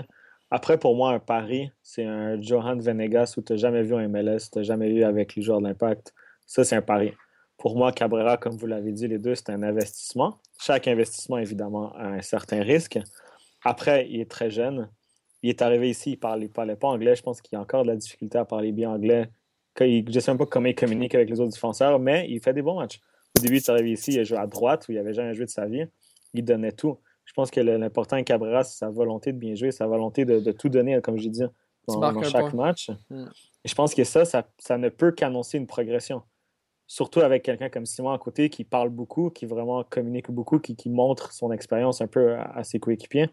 [0.51, 4.09] Après, pour moi, un pari, c'est un Johan Venegas où tu n'as jamais vu un
[4.09, 6.15] MLS, tu n'as jamais vu avec les joueurs de l'Impact.
[6.47, 7.13] Ça, c'est un pari.
[7.59, 10.39] Pour moi, Cabrera, comme vous l'avez dit, les deux, c'est un investissement.
[10.59, 12.99] Chaque investissement, évidemment, a un certain risque.
[13.65, 14.89] Après, il est très jeune.
[15.43, 17.15] Il est arrivé ici, il ne parlait, pas anglais.
[17.15, 19.29] Je pense qu'il a encore de la difficulté à parler bien anglais.
[19.79, 22.55] je ne sais même pas comment il communique avec les autres défenseurs, mais il fait
[22.55, 23.01] des bons matchs.
[23.39, 25.45] Au début, il est arrivé ici, il a à droite, où il n'avait jamais joué
[25.45, 25.87] de sa vie
[26.35, 26.99] il donnait tout.
[27.29, 30.51] Je pense que l'important à Cabrera, c'est sa volonté de bien jouer, sa volonté de,
[30.51, 31.43] tout donner, comme j'ai dit,
[31.87, 32.91] dans, chaque match.
[33.11, 33.27] Hmm.
[33.65, 36.23] Et je pense que ça, ça, ne peut qu'annoncer une progression.
[36.87, 40.89] Surtout avec quelqu'un comme Simon à côté qui parle beaucoup, qui vraiment communique beaucoup, qui,
[40.89, 43.29] montre son expérience un peu à, ses coéquipiers.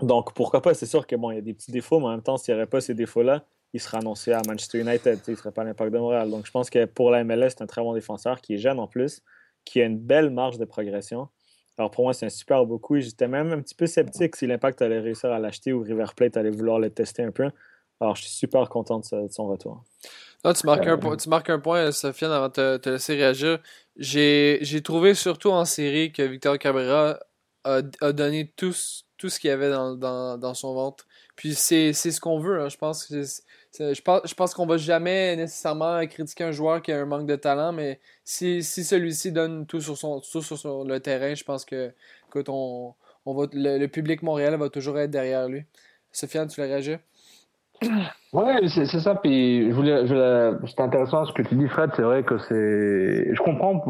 [0.00, 0.74] Donc, pourquoi pas?
[0.74, 2.60] C'est sûr qu'il bon, y a des petits défauts, mais en même temps, s'il n'y
[2.60, 5.66] avait pas ces défauts-là, il serait annoncé à Manchester United, il ne serait pas à
[5.66, 6.30] l'Impact de Montréal.
[6.30, 8.80] Donc, je pense que pour la MLS, c'est un très bon défenseur qui est jeune
[8.80, 9.22] en plus,
[9.64, 11.28] qui a une belle marge de progression.
[11.78, 12.98] Alors pour moi, c'est un super beau coup.
[12.98, 16.36] J'étais même un petit peu sceptique si l'Impact allait réussir à l'acheter ou River Plate
[16.36, 17.50] allait vouloir le tester un peu.
[18.00, 19.84] Alors je suis super content de, son retour.
[20.42, 23.58] tu, marques un, euh, tu marques un point, Sofiane, avant de te, laisser réagir.
[23.96, 27.20] J'ai trouvé surtout en série que Victor Cabrera
[27.64, 27.80] a,
[28.12, 28.74] donné tout,
[29.18, 29.94] tout ce qu'il y avait dans,
[30.36, 31.06] dans, son ventre.
[31.42, 32.60] Puis c'est ce qu'on veut.
[32.60, 32.68] Hein.
[32.68, 36.92] Je pense que je pense, je pense qu'on va jamais nécessairement critiquer un joueur qui
[36.92, 40.84] a un manque de talent, mais si, si celui-ci donne tout sur, son, tout sur,
[40.84, 41.92] le terrain, je pense que
[42.46, 42.94] on,
[43.26, 45.64] va, le, public montréal va toujours être derrière lui.
[46.12, 46.94] Sofiane, tu l'as réagi?
[48.32, 49.16] Oui, c'est ça.
[49.16, 51.90] Puis je voulais, je c'est intéressant ce que tu dis, Fred.
[51.96, 53.34] C'est vrai que c'est.
[53.34, 53.82] Je comprends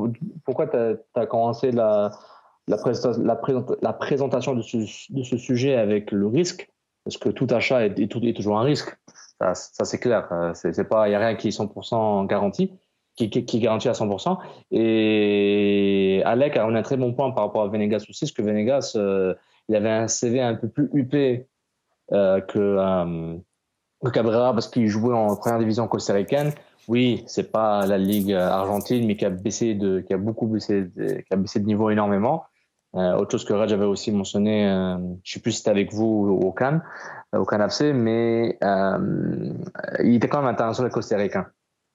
[0.46, 0.76] pourquoi tu
[1.16, 2.12] as, commencé la,
[2.66, 2.78] la,
[3.18, 3.40] la,
[3.82, 6.72] la présentation de ce, de ce, sujet avec le risque,
[7.04, 8.96] parce que tout achat est, est toujours un risque.
[9.54, 10.28] Ça, c'est clair.
[10.32, 12.72] Euh, c'est pas, il n'y a rien qui est 100% garanti,
[13.16, 14.38] qui, qui, qui garantit à 100%.
[14.70, 18.92] Et Alec a un très bon point par rapport à Venegas aussi, parce que Venegas,
[18.96, 19.34] euh,
[19.68, 21.48] il avait un CV un peu plus huppé
[22.12, 23.38] euh, que,
[24.12, 26.52] Cabrera, parce qu'il jouait en première division costaricaine.
[26.88, 30.88] Oui, c'est pas la ligue argentine, mais qui a baissé de, qui a beaucoup baissé,
[30.96, 32.44] qui a baissé de niveau énormément.
[32.94, 35.92] Euh, autre chose que Raj avait aussi mentionné, euh, je sais plus si c'était avec
[35.92, 36.82] vous au Cannes,
[37.34, 39.52] euh, au Canapc, mais euh,
[40.00, 41.46] il était quand même international costaricain.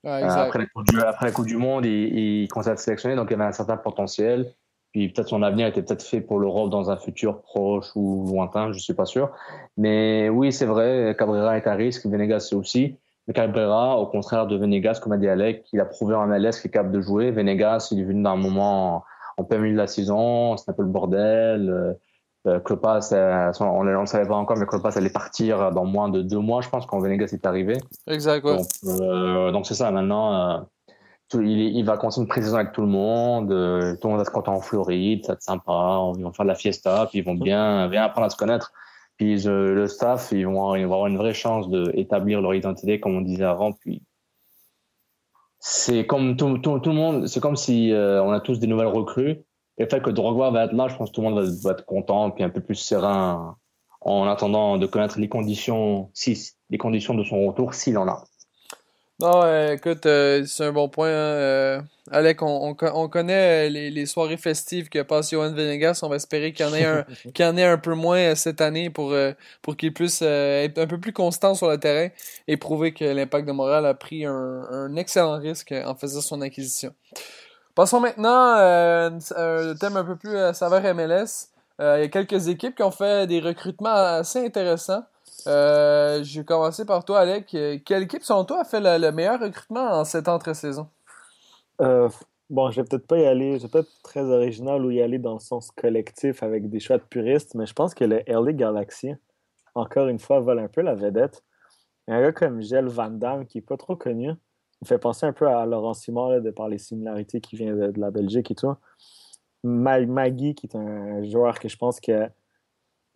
[0.04, 3.16] Ouais, après, coupe du, après la Coupe du Monde, il, il commençait à être sélectionné,
[3.16, 4.52] donc il avait un certain potentiel.
[4.92, 8.72] Puis peut-être son avenir était peut-être fait pour l'Europe dans un futur proche ou lointain,
[8.72, 9.30] je suis pas sûr.
[9.76, 12.96] Mais oui, c'est vrai, Cabrera est à risque, Venegas aussi.
[13.28, 16.62] Mais Cabrera, au contraire de Venegas, comme a dit Alec, il a prouvé en MLS
[16.62, 17.32] qu'il est capable de jouer.
[17.32, 19.04] Venegas, il est venu d'un moment
[19.38, 21.70] en plein milieu de la saison, c'est un peu le bordel.
[21.70, 21.94] Euh,
[22.48, 22.60] euh
[23.60, 26.62] on ne le savait pas encore, mais Klopas allait partir dans moins de deux mois,
[26.62, 27.78] je pense, quand Venegas est arrivé.
[28.08, 28.58] Exact, ouais.
[28.58, 28.68] Donc,
[29.02, 34.08] euh, c'est ça, maintenant, euh, il, va continuer une pré-saison avec tout le monde, tout
[34.08, 36.50] le monde va se content en Floride, ça va être sympa, ils vont faire de
[36.50, 38.72] la fiesta, puis ils vont bien, bien apprendre à se connaître.
[39.18, 43.16] Puis le staff, ils vont, ils vont avoir une vraie chance d'établir leur identité, comme
[43.16, 44.02] on disait avant, puis
[45.70, 48.68] c'est comme tout, tout, tout, le monde, c'est comme si euh, on a tous des
[48.68, 49.44] nouvelles recrues.
[49.78, 51.72] Et le fait que Drogba va être là, je pense que tout le monde va,
[51.72, 53.58] être content puis un peu plus serein
[54.00, 58.24] en attendant de connaître les conditions, si, les conditions de son retour, s'il en a.
[59.20, 61.08] Non, écoute, euh, c'est un bon point.
[61.08, 66.02] Hein, euh, Alec, on, connaît les, les, soirées festives que passe Johan Venegas.
[66.04, 67.04] On va espérer qu'il y en ait un,
[67.34, 69.16] qu'il en ait un peu moins cette année pour,
[69.64, 72.10] pour qu'il puisse être un peu plus constant sur le terrain
[72.48, 74.34] et prouver que l'Impact de Montréal a pris un,
[74.70, 76.94] un excellent risque en faisant son acquisition.
[77.74, 81.50] Passons maintenant à un thème un peu plus saveur MLS.
[81.80, 85.04] Il y a quelques équipes qui ont fait des recrutements assez intéressants.
[85.48, 87.56] Euh, je vais commencer par toi, Alec.
[87.86, 90.88] Quelle équipe, selon toi, a fait le, meilleur recrutement en cette entre-saison?
[91.82, 92.10] Euh,
[92.50, 95.20] bon, je vais peut-être pas y aller, je vais peut-être très original ou y aller
[95.20, 98.54] dans le sens collectif avec des choix de puristes, mais je pense que le LA
[98.54, 99.14] Galaxy,
[99.76, 101.44] encore une fois, vole un peu la vedette.
[102.08, 104.32] Un gars comme Gel Van Damme, qui n'est pas trop connu,
[104.82, 108.00] il fait penser un peu à Laurent Simon de par les similarités qui viennent de,
[108.00, 108.74] la Belgique et tout.
[109.64, 112.30] Maggie, qui est un joueur que je pense que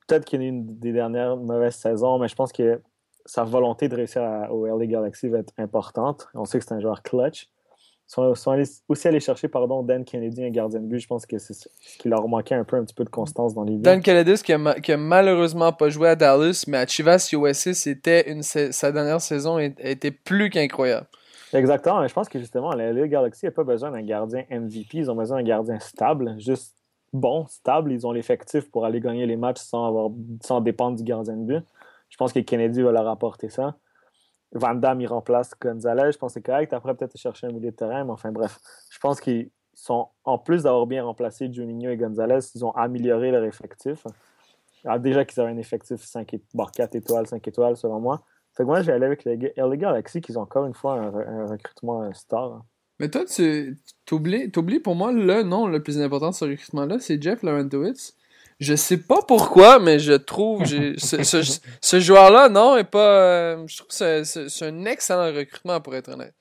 [0.08, 2.82] peut-être qu'il y a une des dernières mauvaises saisons, mais je pense que
[3.26, 6.28] sa volonté de réussir au LA Galaxy va être importante.
[6.34, 7.50] On sait que c'est un joueur clutch.
[8.18, 8.58] Ils sont,
[8.90, 11.00] aussi allés chercher pardon, Dan Kennedy, un gardien de but.
[11.00, 13.54] Je pense que c'est ce qui leur manquait un peu, un petit peu de constance
[13.54, 13.84] dans les buts.
[13.84, 17.74] Dan Kennedy, qui a, qui a, malheureusement pas joué à Dallas, mais à Chivas USA,
[17.74, 21.08] c'était une, sa dernière saison était plus qu'incroyable.
[21.54, 24.98] Exactement, mais je pense que justement, le LA Galaxy n'a pas besoin d'un gardien MVP,
[24.98, 26.76] ils ont besoin d'un gardien stable, juste
[27.14, 27.92] bon, stable.
[27.92, 30.10] Ils ont l'effectif pour aller gagner les matchs sans, avoir,
[30.44, 31.66] sans dépendre du gardien de but.
[32.10, 33.76] Je pense que Kennedy va leur apporter ça.
[34.54, 36.12] Van Damme, il remplace Gonzalez.
[36.12, 36.74] Je pense que c'est correct.
[36.74, 38.04] Après, peut-être chercher un milieu de terrain.
[38.04, 38.60] Mais enfin, bref.
[38.90, 43.32] Je pense qu'ils sont, en plus d'avoir bien remplacé Juninho et Gonzalez, ils ont amélioré
[43.32, 44.06] leur effectif.
[44.84, 46.36] Alors, déjà qu'ils avaient un effectif 5
[46.74, 48.22] 4 étoiles, 5 étoiles, selon moi.
[48.54, 51.16] Fait que moi, j'ai allé avec les LA Galaxy, qui ont encore une fois un,
[51.16, 52.66] un recrutement star.
[53.02, 53.76] Mais toi, tu
[54.12, 58.16] oublies, pour moi le nom le plus important de ce recrutement-là, c'est Jeff Laurentowitz.
[58.60, 63.00] Je sais pas pourquoi, mais je trouve ce, ce, joueur-là, non, est pas.
[63.00, 66.36] Euh, je trouve que c'est un excellent recrutement pour être honnête.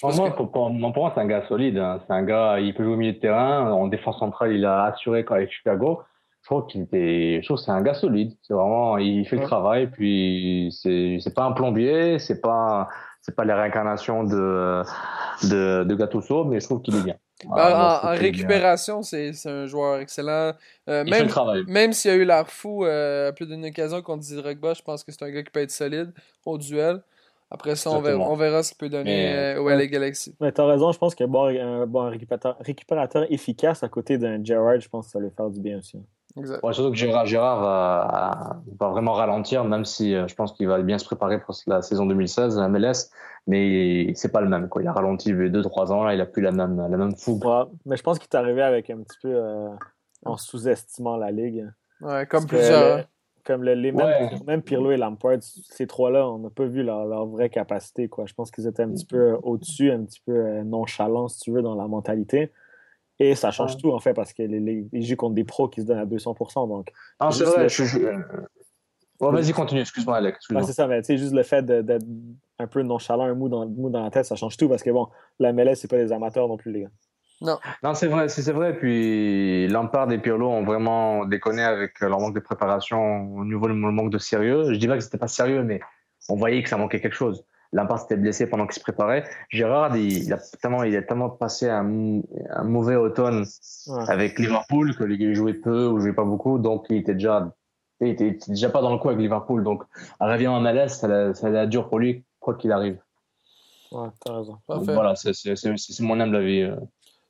[0.00, 1.78] pour, moi, pour, moi, c'est un gars solide.
[1.78, 1.98] Hein.
[2.06, 3.72] C'est un gars, il peut jouer au milieu de terrain.
[3.72, 6.02] En défense centrale, il a assuré avec Chicago.
[6.42, 8.36] Je trouve qu'il était, je trouve que c'est un gars solide.
[8.42, 9.88] C'est vraiment, il fait le travail.
[9.88, 12.88] Puis c'est, c'est pas un plombier, c'est pas,
[13.24, 14.82] c'est pas les réincarnations de,
[15.44, 17.16] de, de Gattuso, mais je trouve qu'il est bien.
[17.48, 20.52] Bah, en, récupération, c'est un joueur excellent.
[20.90, 21.28] Euh, même
[21.66, 25.04] même s'il a eu l'air fou euh, à plus d'une occasion contre Drogba, je pense
[25.04, 26.12] que c'est un gars qui peut être solide
[26.44, 27.00] au duel.
[27.50, 30.34] Après ça, on verra, on verra, ce qu'il peut donner euh, au LA Galaxy.
[30.40, 34.44] Mais t'as raison, je pense qu'un bon, un bon récupérateur, récupérateur efficace à côté d'un
[34.44, 35.98] Gerard, je pense que ça va lui faire du bien aussi.
[36.36, 36.72] Exact.
[36.72, 40.82] surtout que Gérard, Gérard va, va, vraiment ralentir, même si euh, je pense qu'il va
[40.82, 43.10] bien se préparer pour la saison 2016, la MLS,
[43.46, 44.68] mais c'est pas le même.
[44.68, 44.82] Quoi.
[44.82, 46.96] Il a ralenti il y a 2-3 ans, là, il a plus la même, la
[46.96, 47.44] même fougue.
[47.86, 49.68] mais je pense qu'il est arrivé avec un petit peu euh,
[50.24, 51.70] en sous-estimant la ligue.
[52.00, 53.06] Ouais, comme plusieurs.
[53.44, 57.50] comme les même, Pirlo et Lampard, ces trois-là, on n'a pas vu leur, leur, vraie
[57.50, 58.08] capacité.
[58.08, 58.26] Quoi.
[58.26, 61.52] Je pense qu'ils étaient un petit peu au-dessus, un petit peu euh, nonchalants, si tu
[61.52, 62.50] veux, dans la mentalité.
[63.20, 65.86] Et ça change tout, en fait, parce qu'ils les, jouent contre des pros qui se
[65.86, 66.68] donnent à 200%.
[66.68, 67.68] Donc, ah, c'est vrai.
[67.68, 67.82] Je,
[69.20, 69.80] vas-y, continue.
[69.80, 70.48] Excuse-moi, Alex.
[70.48, 72.04] c'est ça, mais tu sais, juste le fait d'être
[72.58, 74.68] un peu nonchalant, un mou dans, mou dans la tête, ça change tout.
[74.68, 76.90] Parce que, bon, la MLS, c'est pas des amateurs non plus, les gars.
[77.40, 77.58] Non.
[77.82, 78.76] Non, c'est vrai, c'est vrai.
[78.76, 83.74] Puis Lampard et Pirlo ont vraiment déconné avec leur manque de préparation au niveau du
[83.74, 84.72] manque de sérieux.
[84.72, 85.80] Je dis pas que c'était pas sérieux, mais
[86.28, 87.44] on voyait que ça manquait quelque chose.
[87.74, 89.24] Lampard s'était blessé pendant qu'il se préparait.
[89.50, 93.44] Gérard, il, a tellement, il a tellement passé un, un mauvais automne
[94.06, 97.52] avec Liverpool que les jouait peu ou jouait pas beaucoup, donc il était déjà,
[98.00, 99.64] il était, déjà pas dans le coup avec Liverpool.
[99.64, 99.82] Donc,
[100.20, 102.98] à revient en MLS, ça, ça a dur pour lui, quoi qu'il arrive.
[103.90, 104.58] Ouais, t'as raison.
[104.68, 106.62] voilà, c'est mon humble avis.
[106.62, 106.76] Euh.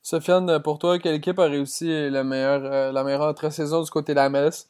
[0.03, 4.13] Sofiane, pour toi, quelle équipe a réussi la meilleure, euh, la meilleure entre-saison du côté
[4.13, 4.67] de la MLS?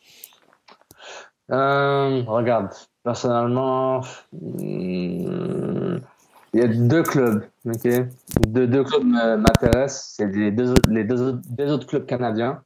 [1.51, 2.69] Euh, regarde,
[3.05, 4.01] personnellement,
[4.33, 5.97] hmm,
[6.53, 7.87] il y a deux clubs, ok?
[8.47, 12.63] Deux, deux clubs m'intéressent, c'est les, deux, les deux, deux, autres clubs canadiens.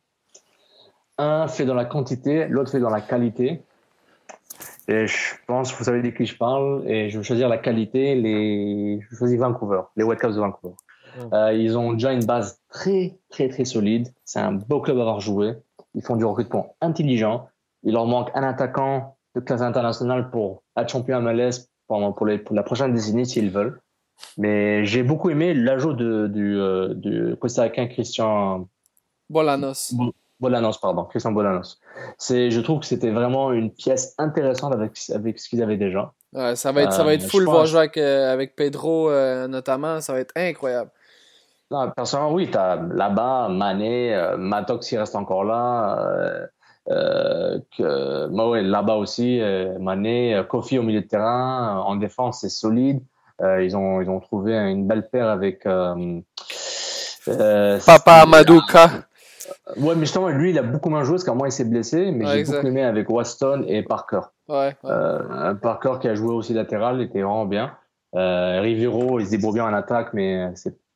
[1.18, 3.62] Un fait dans la quantité, l'autre fait dans la qualité.
[4.88, 8.16] Et je pense, vous savez de qui je parle, et je vais choisir la qualité,
[8.16, 10.74] les, je choisis Vancouver, les Whitecaps de Vancouver.
[11.34, 14.08] Euh, ils ont déjà une base très, très, très solide.
[14.24, 15.56] C'est un beau club à avoir joué.
[15.96, 17.50] Ils font du recrutement intelligent.
[17.84, 22.38] Il leur manque un attaquant de classe internationale pour être champion MLS pendant, pour, les,
[22.38, 23.82] pour la prochaine décennie s'ils veulent.
[24.38, 28.68] Mais j'ai beaucoup aimé l'ajout de, du, euh, du Costa Christian
[29.30, 29.94] Bolanos.
[30.40, 31.80] Bolanos, pardon, Christian Bolanos.
[32.18, 36.14] C'est, je trouve que c'était vraiment une pièce intéressante avec, avec ce qu'ils avaient déjà.
[36.34, 39.12] Ouais, ça va être, ça va être euh, full voir jouer avec, euh, avec Pedro
[39.48, 40.92] notamment, ça va être incroyable.
[41.72, 46.50] Non, personnellement, oui, tu as là-bas Mané, Matox qui reste encore là.
[46.90, 51.96] Euh, que, bah ouais, là-bas aussi, euh, Mané, euh, Kofi au milieu de terrain, en
[51.98, 53.02] défense, c'est solide.
[53.42, 55.64] ils, ont, ils ont trouvé une belle paire avec.
[57.26, 58.78] Papa Amadou K.
[59.78, 62.12] Ouais, mais justement, lui, il a beaucoup moins joué parce qu'à moi, il s'est blessé.
[62.12, 64.22] Mais j'ai beaucoup aimé avec Waston et Parker.
[64.48, 67.74] Ouais, Euh, Parker qui a joué aussi latéral, était vraiment bien.
[68.16, 70.52] Euh, Rivero, il se débrouille bien en attaque, mais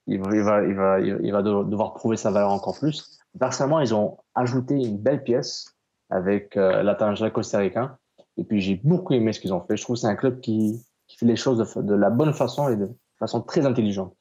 [0.08, 3.20] il, va, il, va, il, va, il va devoir prouver sa valeur encore plus.
[3.40, 5.73] Personnellement, ils ont ajouté une belle pièce
[6.14, 7.98] avec euh, costa-ricain.
[8.38, 9.78] Et puis, j'ai beaucoup aimé ce qu'ils ont fait.
[9.78, 12.34] Je trouve que c'est un club qui, qui fait les choses de, de, la bonne
[12.34, 12.90] façon et de
[13.20, 14.16] façon très intelligente.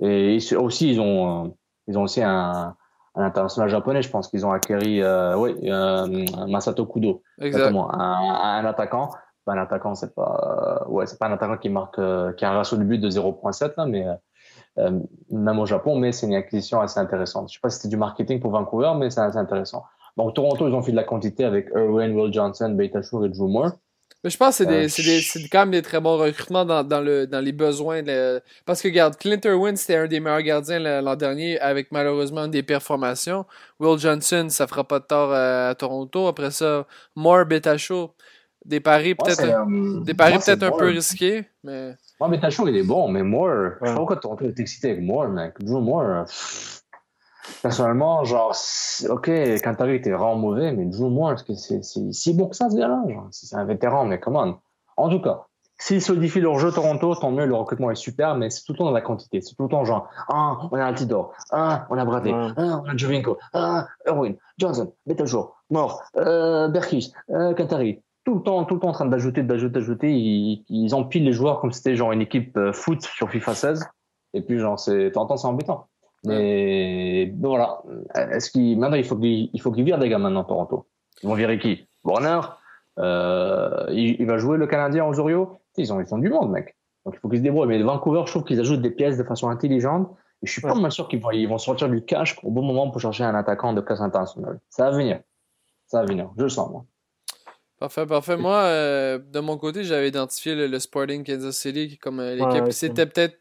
[0.00, 1.48] Et aussi, ils ont, euh,
[1.86, 2.76] ils ont aussi un,
[3.14, 4.02] un international japonais.
[4.02, 7.22] Je pense qu'ils ont acquéri, euh, oui, euh, Masato Kudo.
[7.40, 7.92] Exactement.
[7.92, 9.10] Un, un, attaquant.
[9.46, 12.00] un attaquant, c'est pas, ouais, c'est pas un attaquant qui marque,
[12.36, 14.06] qui a un ratio de but de 0.7 là, mais
[15.30, 17.48] même au Japon, mais c'est une acquisition assez intéressante.
[17.48, 19.84] Je sais pas si c'était du marketing pour Vancouver, mais c'est assez intéressant.
[20.18, 23.28] Donc Toronto, ils ont fait de la quantité avec Irwin, Will Johnson, Beta Shur et
[23.28, 23.70] Drew Moore.
[24.24, 27.38] Mais je pense que c'est quand même des très bons recrutements dans, dans, le, dans
[27.38, 28.02] les besoins.
[28.66, 32.64] Parce que, regarde, Clint Irwin, c'était un des meilleurs gardiens l'an dernier avec malheureusement des
[32.64, 33.46] performations.
[33.78, 36.26] Will Johnson, ça fera pas de tort à, Toronto.
[36.26, 38.12] Après ça, Moore, Betacho,
[38.64, 41.44] des paris peut-être euh, des paris peut-être un peu risqués.
[41.62, 41.94] Mais...
[42.18, 45.28] Moi, Betacho, il est bon, mais Moore, je pas pourquoi Toronto est excité avec Moore,
[45.28, 45.54] mec.
[45.60, 46.24] Drew Moore.
[47.62, 48.54] Personnellement, genre,
[49.08, 49.30] ok,
[49.62, 52.76] Cantari était vraiment mauvais, mais Drew Moore, est-ce que c'est si bon que ça, ce
[52.76, 53.02] gars-là?
[53.30, 54.60] C'est un vétéran, mais comment?
[54.96, 55.46] En tout cas,
[55.78, 58.78] s'ils solidifient leur jeu Toronto, tant mieux, le recrutement est super, mais c'est tout le
[58.78, 59.40] temps dans la quantité.
[59.40, 62.88] C'est tout le temps genre, ah, on a Altidor, ah, on a Bradley, ah, on
[62.88, 68.02] a Jovinko, ah, Erwin, Johnson, Betelgeuse, Mort, euh, Berkis, euh, Qatari.
[68.24, 70.12] Tout le temps, tout le temps en train d'ajouter, d'ajouter, d'ajouter.
[70.12, 73.54] Ils, ils empilent les joueurs comme si c'était genre une équipe euh, foot sur FIFA
[73.54, 73.88] 16.
[74.34, 75.86] Et puis, genre, c'est, t'entends, c'est embêtant.
[76.24, 77.80] Mais voilà.
[78.14, 80.86] Est-ce qu'il maintenant il faut qu'il il faut qu'il vire des gars maintenant Toronto.
[81.22, 81.86] Ils vont virer qui?
[82.04, 82.40] Warner.
[82.98, 85.60] Euh, il, va jouer le Canadien aux Orios.
[85.76, 86.76] Ils ont ils ont du monde mec.
[87.04, 87.68] Donc il faut qu'ils se débrouillent.
[87.68, 90.10] Mais Vancouver, je trouve qu'ils ajoutent des pièces de façon intelligente.
[90.42, 92.62] Et je suis pas mal sûr qu'ils vont ils vont sortir du cash au bon
[92.62, 94.60] moment pour chercher un attaquant de classe internationale.
[94.68, 95.20] Ça va venir.
[95.86, 96.30] Ça va venir.
[96.36, 96.84] Je le sens moi.
[97.78, 98.36] Parfait, parfait.
[98.36, 102.72] Moi, euh, de mon côté, j'avais identifié le, Sporting Kansas City comme euh, l'équipe.
[102.72, 103.38] C'était peut-être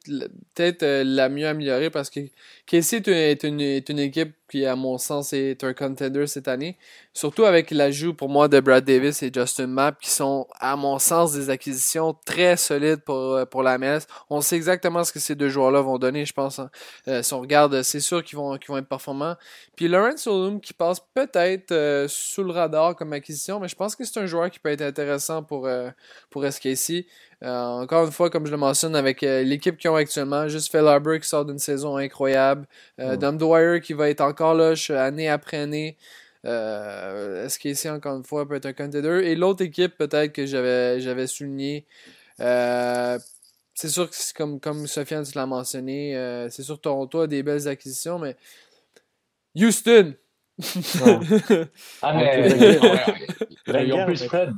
[0.53, 2.19] peut-être euh, la mieux améliorée parce que
[2.67, 6.77] KC est une, est une équipe qui, à mon sens, est un contender cette année.
[7.13, 10.99] Surtout avec l'ajout, pour moi, de Brad Davis et Justin Mapp, qui sont, à mon
[10.99, 14.01] sens, des acquisitions très solides pour, euh, pour la MLS.
[14.29, 16.59] On sait exactement ce que ces deux joueurs-là vont donner, je pense.
[16.59, 16.69] Hein.
[17.23, 19.35] Si on regarde, c'est sûr qu'ils vont, qu'ils vont être performants.
[19.75, 24.05] Puis Lawrence Solum, qui passe peut-être sous le radar comme acquisition, mais je pense que
[24.05, 25.67] c'est un joueur qui peut être intéressant pour,
[26.30, 27.05] pour SKC.
[27.43, 30.71] Euh, encore une fois, comme je le mentionne, avec euh, l'équipe qu'ils ont actuellement, juste
[30.71, 32.67] Phil qui sort d'une saison incroyable,
[32.99, 35.97] euh, Dom Dwyer qui va être encore là année après année.
[37.59, 39.21] Qu'ici, encore une fois, peut être un contender?
[39.25, 41.86] Et l'autre équipe, peut-être, que j'avais, j'avais souligné,
[42.39, 47.43] c'est sûr que, comme, comme Sofiane tu l'as mentionné, c'est sûr que Toronto a des
[47.43, 48.36] belles acquisitions, mais
[49.55, 50.15] Houston!
[52.01, 54.53] Ah, mais, en plus, Fred,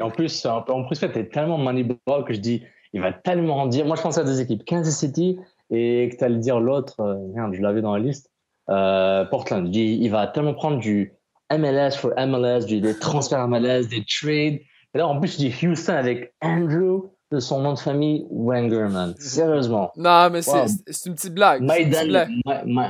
[0.00, 2.62] en plus, en plus, fait, t'es tellement moneyball que je dis,
[2.92, 3.84] il va tellement dire.
[3.86, 5.38] Moi, je pensais à deux équipes, Kansas City
[5.70, 7.00] et que tu allais dire l'autre.
[7.00, 8.30] Euh, merde, je l'avais dans la liste.
[8.68, 9.74] Euh, Portland.
[9.74, 11.12] Il, il, va tellement prendre du
[11.52, 14.60] MLS for MLS, du, des transferts MLS, des trades.
[14.94, 19.14] Et là, en plus, je dis Houston avec Andrew de son nom de famille Wengerman.
[19.18, 19.92] Sérieusement.
[19.96, 21.62] Non, mais c'est une petite blague.
[21.62, 22.26] Maïdan,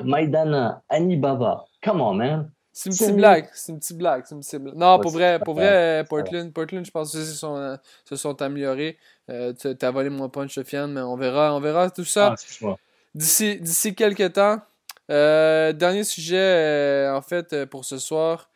[0.05, 1.65] Maïdan Anibaba.
[1.87, 2.51] Come on, man.
[2.73, 3.49] C'est une petite blague.
[3.55, 4.25] C'est une petite blague.
[4.31, 4.75] Une petite blague.
[4.75, 8.99] Non, pour vrai, pour vrai, Portland, Portland, je pense que se sont, se sont améliorés.
[9.31, 12.35] Euh, tu as volé mon punch, Sofiane, mais on verra, on verra tout ça.
[12.63, 12.77] Ah,
[13.15, 14.61] d'ici, d'ici quelques temps.
[15.11, 18.51] Euh, dernier sujet, euh, en fait, pour ce soir.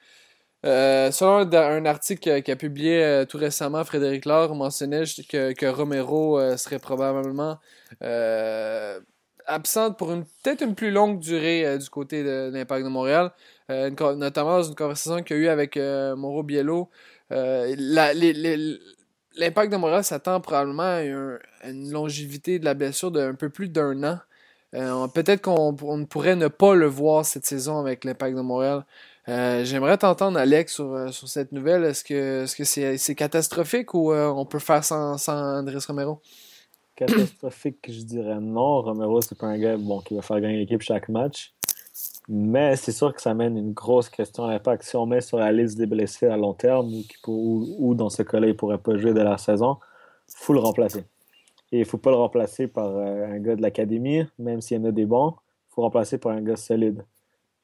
[0.65, 7.59] selon un article qu'a publié tout récemment, Frédéric Laure mentionnait que, que Romero serait probablement
[9.51, 13.33] absente pour une peut-être une plus longue durée du côté de l'Impact de Montréal.
[13.71, 16.91] Euh, notamment dans une conversation qu'il y a eu avec euh, Mauro Biello.
[17.31, 17.75] Euh,
[19.37, 24.03] l'impact de Montréal s'attend probablement à, une longévité de la blessure d'un peu plus d'un
[24.03, 24.19] an.
[25.15, 25.75] Peut-être qu'on
[26.07, 28.85] pourrait ne pas le voir cette saison avec l'impact de Montréal.
[29.27, 31.85] J'aimerais t'entendre, Alex, sur, cette nouvelle.
[31.85, 36.21] Est-ce que c'est -ce c'est catastrophique ou on peut faire sans, sans Andrés Romero?
[37.01, 38.83] Catastrophique, je dirais non.
[38.83, 41.55] Romero, c'est pas un gars bon, qui va faire gagner l'équipe chaque match.
[42.29, 44.83] Mais c'est sûr que ça mène une grosse question à l'impact.
[44.83, 46.93] Si on met sur la liste des blessés à long terme
[47.27, 49.79] ou, ou, dans ce cas-là, il ne pourrait pas jouer de la saison,
[50.29, 51.01] il faut le remplacer.
[51.73, 54.77] Et il ne faut pas le remplacer par euh, un gars de l'académie, même s'il
[54.77, 55.31] y en a des bons.
[55.71, 57.03] Il faut remplacer par un gars solide.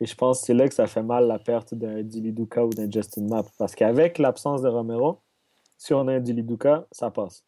[0.00, 2.70] Et je pense que c'est là que ça fait mal la perte d'un Diliduka ou
[2.70, 3.48] d'un Justin Mapp.
[3.58, 5.18] Parce qu'avec l'absence de Romero,
[5.76, 7.44] si on a un Diliduka, ça passe.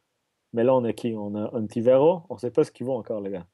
[0.53, 1.14] Mais là, on a qui?
[1.16, 2.22] On a Antivero.
[2.30, 3.46] On ne sait pas ce qu'ils vaut encore, les gars.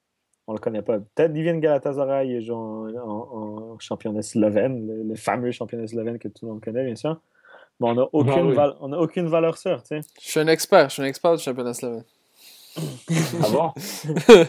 [0.47, 0.99] On ne le connaît pas.
[0.99, 6.19] Peut-être de Galatasaray et joue en, en, en championnat slovène, le, le, fameux championnat slovène
[6.19, 7.19] que tout le monde connaît, bien sûr.
[7.81, 8.55] Mais on n'a aucune, oui.
[8.55, 10.09] val- on a aucune valeur sûre, tu sais.
[10.21, 12.05] Je suis un expert, je suis un expert du championnat slovène.
[12.77, 13.73] Ah bon?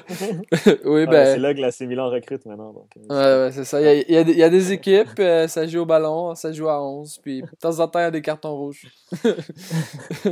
[0.85, 1.25] Oui, Ouais, ben.
[1.35, 2.73] c'est là que la C Milan recrute maintenant.
[2.73, 3.79] Donc, euh, Ouais, ouais, c'est ça.
[3.81, 5.79] Il y, a, il y a des- il y a des équipes, euh, ça joue
[5.81, 8.21] au ballon, ça joue à 11, puis de temps en temps, il y a des
[8.21, 8.87] cartons rouges.
[9.23, 9.35] ben,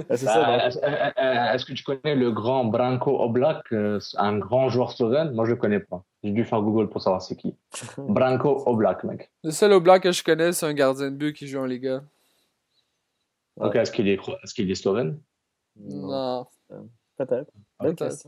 [0.10, 0.42] c'est ça.
[0.42, 5.46] Bah, Est-ce que tu connais le grand Branko Oblak, euh, un grand joueur slovène Moi,
[5.46, 6.04] je le connais pas.
[6.24, 7.56] J'ai dû faire Google pour savoir c'est qui.
[7.98, 9.30] Branko Oblak, mec.
[9.44, 12.02] Le seul blanc que je connais, c'est un gardien de but qui joue en Liga.
[13.58, 15.20] Ok, est-ce qu'il est, est-ce qu'il est slovène
[15.80, 16.48] Non.
[16.70, 17.52] Bonne Peut-être.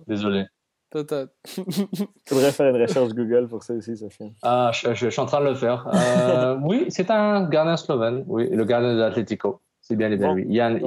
[0.08, 0.46] Désolé.
[0.90, 1.34] peut-être.
[2.30, 4.34] Faudrait faire une recherche Google pour ça aussi, Sophie.
[4.42, 5.88] Ah, je, je- je suis en train de le faire.
[5.94, 8.24] Euh, oui, c'est un gardien slovène.
[8.28, 9.62] Oui, le gardien de l'Atlético.
[9.82, 10.34] C'est bien, bien Bon.
[10.36, 10.46] lui.
[10.54, 10.80] Yann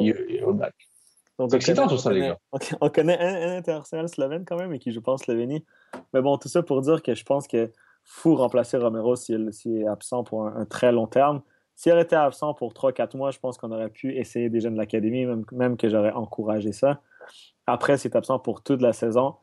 [0.44, 0.74] Oblak.
[1.38, 2.38] Donc, C'est excitant, tout ça, on les connaît- gars.
[2.80, 5.64] On, on connaît un, un international slovène quand même et qui joue pas en Slovénie.
[6.12, 7.70] Mais bon, tout ça pour dire que je pense que
[8.02, 11.42] faut remplacer Romero s'il est absent pour un, un très long terme.
[11.76, 14.78] S'il été absent pour 3-4 mois, je pense qu'on aurait pu essayer des jeunes de
[14.78, 17.00] l'académie, même, même que j'aurais encouragé ça.
[17.68, 19.34] Après, s'il est absent pour toute la saison,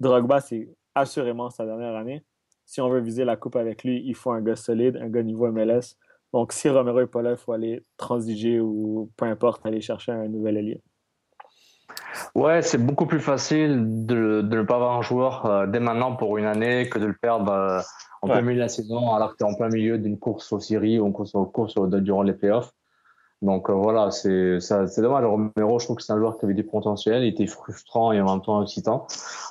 [0.00, 2.24] Drogba, c'est assurément sa dernière année.
[2.64, 5.22] Si on veut viser la coupe avec lui, il faut un gars solide, un gars
[5.22, 5.94] niveau MLS.
[6.32, 10.10] Donc, si Romero n'est pas là, il faut aller transiger ou peu importe, aller chercher
[10.10, 10.82] un nouvel allié.
[12.34, 16.16] Ouais, c'est beaucoup plus facile de, de ne pas avoir un joueur euh, dès maintenant
[16.16, 17.80] pour une année que de le perdre euh,
[18.22, 18.34] en Ouais.
[18.34, 20.58] plein milieu de la saison alors que tu es en plein milieu d'une course aux
[20.58, 22.72] séries ou une course, aux courses durant les playoffs.
[23.40, 25.24] Donc euh, voilà, c'est ça- c'est dommage.
[25.24, 28.20] Romero, je trouve que c'est un joueur qui avait du potentiel, il était frustrant et
[28.20, 29.06] en même temps excitant.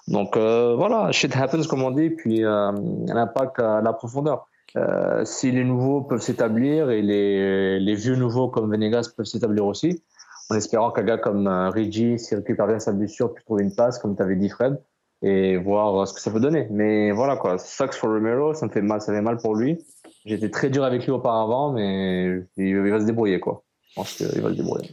[0.08, 2.72] Donc euh, voilà, shit happens comme on dit, puis euh,
[3.08, 4.48] l'impact à la profondeur.
[4.76, 9.66] Euh, si les nouveaux peuvent s'établir et les, les vieux nouveaux comme Venegas peuvent s'établir
[9.66, 10.04] aussi,
[10.50, 13.74] en espérant qu'un gars comme euh, Rigi, s'il récupère bien sa blessure, puisse trouver une
[13.74, 14.78] passe, comme tu avais dit Fred,
[15.22, 16.68] et voir euh, ce que ça peut donner.
[16.70, 19.82] Mais voilà quoi, sucks for Romero, ça me fait mal, ça fait mal pour lui.
[20.26, 23.64] J'étais très dur avec lui auparavant, mais il va se débrouiller quoi.
[23.98, 24.92] Je pense qu'il va se débrouiller.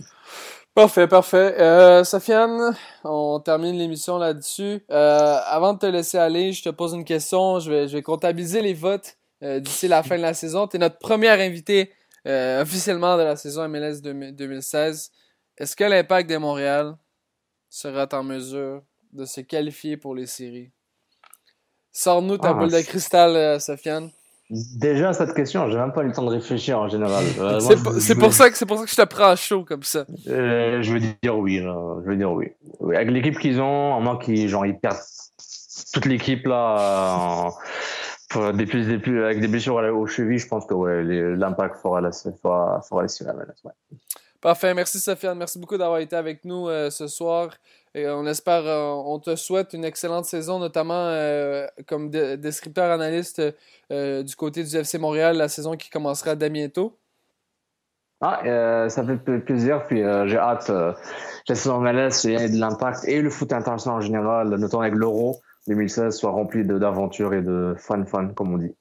[0.74, 1.54] Parfait, parfait.
[1.60, 2.74] Euh, Sofiane,
[3.04, 4.82] on termine l'émission là-dessus.
[4.90, 7.60] Euh, avant de te laisser aller, je te pose une question.
[7.60, 10.66] Je vais, je vais comptabiliser les votes euh, d'ici la fin de la saison.
[10.66, 11.92] Tu es notre première invité
[12.26, 15.12] euh, officiellement de la saison MLS 2000 2016.
[15.58, 16.96] Est-ce que l'impact de Montréal
[17.68, 18.82] sera en mesure
[19.12, 20.72] de se qualifier pour les séries?
[21.92, 24.10] Sors-nous ta Ah, boule de cristal, euh, Sofiane.
[24.50, 27.24] Déjà cette question, j'ai même pas eu le temps de réfléchir en général.
[27.38, 29.64] Euh, C'est pour, je- ça que c'est pour ça que je te prends à chaud
[29.64, 30.04] comme ça.
[30.28, 31.96] Euh, je veux dire oui, là.
[32.04, 32.48] je veux dire oui.
[32.80, 34.98] Oui, Avec l'équipe qu'ils ont, à moins qu'ils genre ils perdent
[35.92, 37.50] toute l'équipe là,
[38.28, 41.02] plus, des plus, avec des blessures aux chevilles, je pense que ouais,
[41.36, 43.72] l'impact fera la fera, fera MLS, ouais.
[44.40, 47.48] Parfait, merci Sofiane, merci beaucoup d'avoir été avec nous euh, ce soir.
[47.94, 52.90] Et on espère, euh, on te souhaite une excellente saison, notamment euh, comme de- descripteur
[52.90, 53.40] analyste
[53.92, 56.98] euh, du côté du FC Montréal, la saison qui commencera bientôt.
[58.20, 60.70] Ah, euh, ça fait pl- plaisir, puis euh, j'ai hâte.
[60.70, 60.92] Euh,
[61.48, 65.40] la saison MLS et de l'impact et le foot international en général, notamment avec l'Euro
[65.68, 68.74] 2016, soit rempli d'aventures et de fun fun, comme on dit.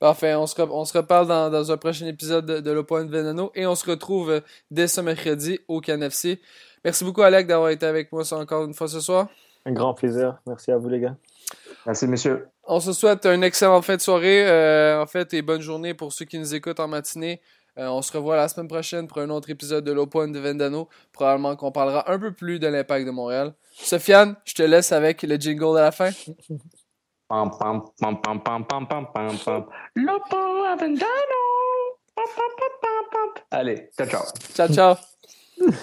[0.00, 2.82] Parfait, on se, re- on se reparle dans, dans un prochain épisode de, de Le
[2.82, 4.40] Point de Veneno et on se retrouve euh,
[4.70, 6.40] dès ce mercredi au CanFC.
[6.84, 9.28] Merci beaucoup, Alec, d'avoir été avec moi encore une fois ce soir.
[9.66, 10.40] Un grand plaisir.
[10.46, 11.16] Merci à vous, les gars.
[11.86, 12.48] Merci, messieurs.
[12.64, 16.12] On se souhaite un excellent fin de soirée, euh, en fait, et bonne journée pour
[16.12, 17.40] ceux qui nous écoutent en matinée.
[17.78, 20.88] Euh, on se revoit la semaine prochaine pour un autre épisode de l'Open de Vendano.
[21.12, 23.54] Probablement qu'on parlera un peu plus de l'impact de Montréal.
[23.72, 26.10] Sofiane, je te laisse avec le jingle de la fin.
[27.28, 29.66] pam, pam, pam, pam, pam, pam, pam, pam.
[29.96, 31.06] Vendano!
[33.50, 34.22] Allez, ciao, ciao.
[34.54, 35.09] Ciao, ciao.